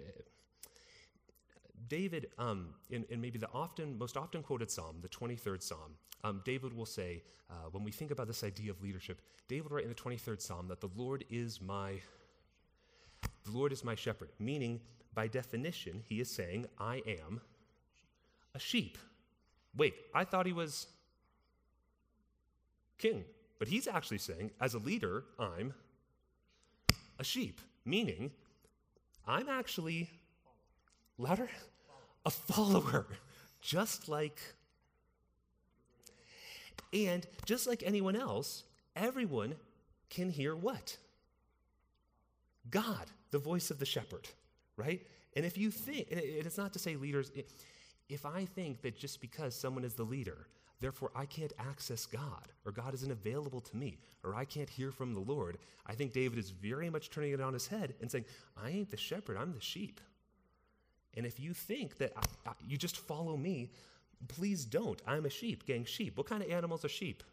David, 1.90 2.28
um, 2.38 2.70
in, 2.92 3.04
in, 3.10 3.20
maybe 3.20 3.40
the 3.40 3.50
often, 3.54 3.98
most 3.98 4.16
often 4.16 4.44
quoted 4.44 4.72
psalm, 4.72 4.98
the 5.02 5.10
23rd 5.10 5.62
psalm, 5.62 5.96
um, 6.24 6.42
David 6.46 6.74
will 6.74 6.86
say, 6.86 7.24
uh, 7.50 7.54
when 7.72 7.84
we 7.84 7.92
think 7.92 8.12
about 8.12 8.28
this 8.28 8.44
idea 8.44 8.72
of 8.72 8.82
leadership, 8.82 9.22
David 9.48 9.72
write 9.72 9.84
in 9.84 9.90
the 9.90 9.96
23rd 9.96 10.42
psalm 10.42 10.68
that 10.68 10.80
the 10.80 10.90
Lord 10.96 11.26
is 11.30 11.60
my, 11.62 11.96
the 13.44 13.52
Lord 13.52 13.74
is 13.74 13.84
my 13.84 13.96
shepherd, 13.96 14.30
meaning 14.40 14.80
by 15.14 15.28
definition, 15.28 16.04
he 16.08 16.22
is 16.22 16.30
saying, 16.30 16.68
I 16.80 17.02
am 17.08 17.42
a 18.54 18.60
sheep. 18.60 18.98
Wait, 19.76 19.96
I 20.14 20.24
thought 20.24 20.46
he 20.46 20.54
was 20.54 20.88
king, 22.98 23.26
but 23.58 23.68
he's 23.68 23.88
actually 23.88 24.20
saying, 24.20 24.52
as 24.62 24.76
a 24.76 24.80
leader, 24.80 25.24
I'm 25.40 25.74
a 27.18 27.24
sheep, 27.24 27.62
meaning 27.86 28.32
I'm 29.26 29.50
actually 29.50 30.10
louder 31.18 31.50
a 32.30 32.54
follower, 32.54 33.08
just 33.60 34.08
like. 34.08 34.40
And 36.94 37.26
just 37.46 37.68
like 37.68 37.84
anyone 37.84 38.16
else, 38.16 38.64
everyone 38.96 39.56
can 40.10 40.30
hear 40.30 40.56
what? 40.56 40.98
God, 42.70 43.06
the 43.32 43.40
voice 43.40 43.72
of 43.72 43.80
the 43.80 43.86
shepherd, 43.86 44.28
right? 44.78 45.02
And 45.36 45.46
if 45.46 45.58
you 45.58 45.72
think, 45.72 46.08
and 46.12 46.20
it's 46.20 46.58
not 46.58 46.74
to 46.74 46.80
say 46.80 46.96
leaders, 46.96 47.32
if 48.10 48.26
I 48.26 48.46
think 48.46 48.82
that 48.82 48.98
just 48.98 49.22
because 49.22 49.56
someone 49.56 49.84
is 49.84 49.94
the 49.94 50.04
leader, 50.04 50.48
therefore 50.80 51.12
I 51.16 51.26
can't 51.26 51.54
access 51.60 52.06
God, 52.06 52.48
or 52.66 52.72
God 52.72 52.94
isn't 52.96 53.12
available 53.12 53.62
to 53.62 53.78
me, 53.78 54.00
or 54.24 54.36
I 54.36 54.46
can't 54.46 54.70
hear 54.70 54.92
from 54.92 55.14
the 55.14 55.20
Lord, 55.20 55.60
I 55.86 55.94
think 55.94 56.14
David 56.14 56.40
is 56.40 56.50
very 56.50 56.90
much 56.90 57.10
turning 57.10 57.34
it 57.34 57.42
on 57.42 57.54
his 57.54 57.68
head 57.68 57.94
and 58.02 58.10
saying, 58.10 58.26
I 58.58 58.70
ain't 58.70 58.92
the 58.92 58.98
shepherd, 58.98 59.38
I'm 59.38 59.54
the 59.54 59.62
sheep. 59.62 60.00
And 61.20 61.28
if 61.28 61.38
you 61.38 61.54
think 61.54 61.98
that 61.98 62.14
I, 62.16 62.50
I, 62.50 62.54
you 62.66 62.78
just 62.78 62.96
follow 62.96 63.36
me, 63.36 63.72
please 64.30 64.64
don't. 64.64 65.02
I'm 65.06 65.26
a 65.26 65.30
sheep, 65.30 65.66
gang 65.66 65.84
sheep. 65.84 66.18
What 66.18 66.28
kind 66.28 66.42
of 66.42 66.50
animals 66.50 66.86
are 66.86 66.90
sheep? 66.90 67.24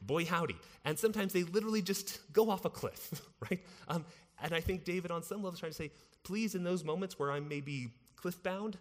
Boy, 0.00 0.24
howdy. 0.24 0.56
And 0.86 0.98
sometimes 0.98 1.34
they 1.34 1.42
literally 1.42 1.82
just 1.82 2.20
go 2.32 2.48
off 2.48 2.64
a 2.64 2.70
cliff, 2.70 3.20
right? 3.50 3.62
Um, 3.88 4.06
and 4.42 4.54
I 4.54 4.60
think 4.60 4.84
David, 4.84 5.10
on 5.10 5.22
some 5.22 5.42
level, 5.42 5.52
is 5.52 5.60
trying 5.60 5.72
to 5.72 5.76
say, 5.76 5.90
please, 6.22 6.54
in 6.54 6.64
those 6.64 6.82
moments 6.82 7.18
where 7.18 7.30
I'm 7.30 7.46
maybe 7.46 7.92
cliff 8.16 8.42
bound, 8.42 8.78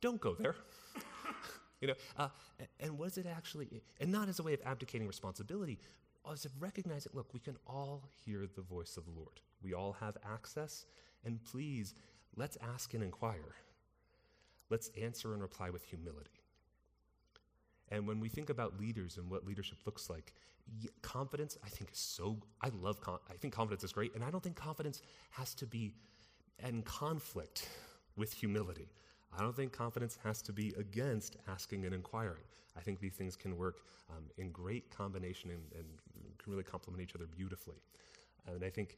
don't 0.00 0.22
go 0.22 0.32
there. 0.32 0.56
you 1.82 1.88
know, 1.88 1.94
uh, 2.16 2.28
and 2.80 2.96
what 2.96 3.08
is 3.08 3.18
it 3.18 3.26
actually? 3.26 3.82
And 4.00 4.10
not 4.10 4.30
as 4.30 4.38
a 4.38 4.42
way 4.42 4.54
of 4.54 4.60
abdicating 4.64 5.06
responsibility, 5.06 5.78
as 6.32 6.46
of 6.46 6.52
recognizing, 6.62 7.12
look, 7.14 7.34
we 7.34 7.40
can 7.40 7.58
all 7.66 8.04
hear 8.24 8.46
the 8.56 8.62
voice 8.62 8.96
of 8.96 9.04
the 9.04 9.10
Lord. 9.10 9.40
We 9.62 9.74
all 9.74 9.94
have 10.00 10.16
access 10.32 10.86
and 11.28 11.44
please, 11.44 11.94
let's 12.36 12.56
ask 12.74 12.94
and 12.94 13.04
inquire. 13.04 13.54
Let's 14.70 14.90
answer 15.00 15.34
and 15.34 15.42
reply 15.42 15.68
with 15.68 15.84
humility. 15.84 16.30
And 17.90 18.06
when 18.08 18.18
we 18.18 18.30
think 18.30 18.48
about 18.48 18.80
leaders 18.80 19.18
and 19.18 19.30
what 19.30 19.46
leadership 19.46 19.78
looks 19.84 20.08
like, 20.08 20.32
confidence, 21.02 21.58
I 21.62 21.68
think, 21.68 21.92
is 21.92 21.98
so. 21.98 22.38
I 22.62 22.70
love. 22.80 22.98
I 23.06 23.34
think 23.34 23.54
confidence 23.54 23.84
is 23.84 23.92
great, 23.92 24.14
and 24.14 24.24
I 24.24 24.30
don't 24.30 24.42
think 24.42 24.56
confidence 24.56 25.02
has 25.30 25.54
to 25.54 25.66
be 25.66 25.94
in 26.66 26.82
conflict 26.82 27.68
with 28.16 28.32
humility. 28.32 28.88
I 29.38 29.42
don't 29.42 29.54
think 29.54 29.72
confidence 29.72 30.18
has 30.24 30.40
to 30.42 30.52
be 30.52 30.74
against 30.78 31.36
asking 31.46 31.84
and 31.84 31.94
inquiring. 31.94 32.44
I 32.76 32.80
think 32.80 33.00
these 33.00 33.14
things 33.14 33.36
can 33.36 33.56
work 33.56 33.80
um, 34.10 34.24
in 34.38 34.50
great 34.50 34.90
combination 34.90 35.50
and, 35.50 35.62
and 35.74 35.86
can 36.38 36.52
really 36.52 36.64
complement 36.64 37.02
each 37.02 37.14
other 37.14 37.26
beautifully. 37.26 37.76
And 38.46 38.64
I 38.64 38.70
think 38.70 38.96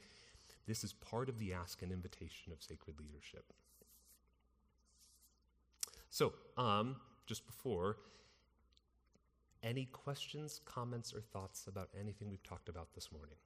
this 0.66 0.84
is 0.84 0.92
part 0.92 1.28
of 1.28 1.38
the 1.38 1.52
ask 1.52 1.82
and 1.82 1.92
invitation 1.92 2.52
of 2.52 2.62
sacred 2.62 2.96
leadership. 3.00 3.52
So, 6.10 6.32
um, 6.56 6.96
just 7.26 7.46
before, 7.46 7.96
any 9.62 9.84
questions, 9.86 10.60
comments, 10.64 11.12
or 11.14 11.20
thoughts 11.20 11.66
about 11.66 11.88
anything 11.98 12.30
we've 12.30 12.42
talked 12.42 12.68
about 12.68 12.94
this 12.94 13.12
morning? 13.12 13.36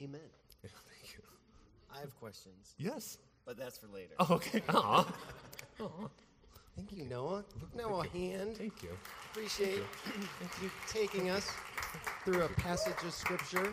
Amen. 0.00 0.37
Yeah, 1.98 2.04
thank 2.04 2.04
you. 2.04 2.04
I 2.04 2.04
have 2.04 2.20
questions, 2.20 2.74
Yes. 2.78 3.18
but 3.44 3.56
that's 3.56 3.78
for 3.78 3.86
later. 3.88 4.14
Oh, 4.18 4.28
okay. 4.34 4.62
Aw. 4.68 5.06
Aw. 5.80 6.08
Thank 6.76 6.92
you, 6.92 7.04
Noah. 7.04 7.44
Noah 7.76 8.06
Hand. 8.08 8.56
Thank 8.56 8.82
you. 8.82 8.90
Appreciate 9.32 9.82
Thank 10.04 10.62
you. 10.62 10.70
taking 10.88 11.30
us 11.30 11.50
through 12.24 12.42
a 12.42 12.48
passage 12.50 12.94
of 13.04 13.12
scripture 13.12 13.72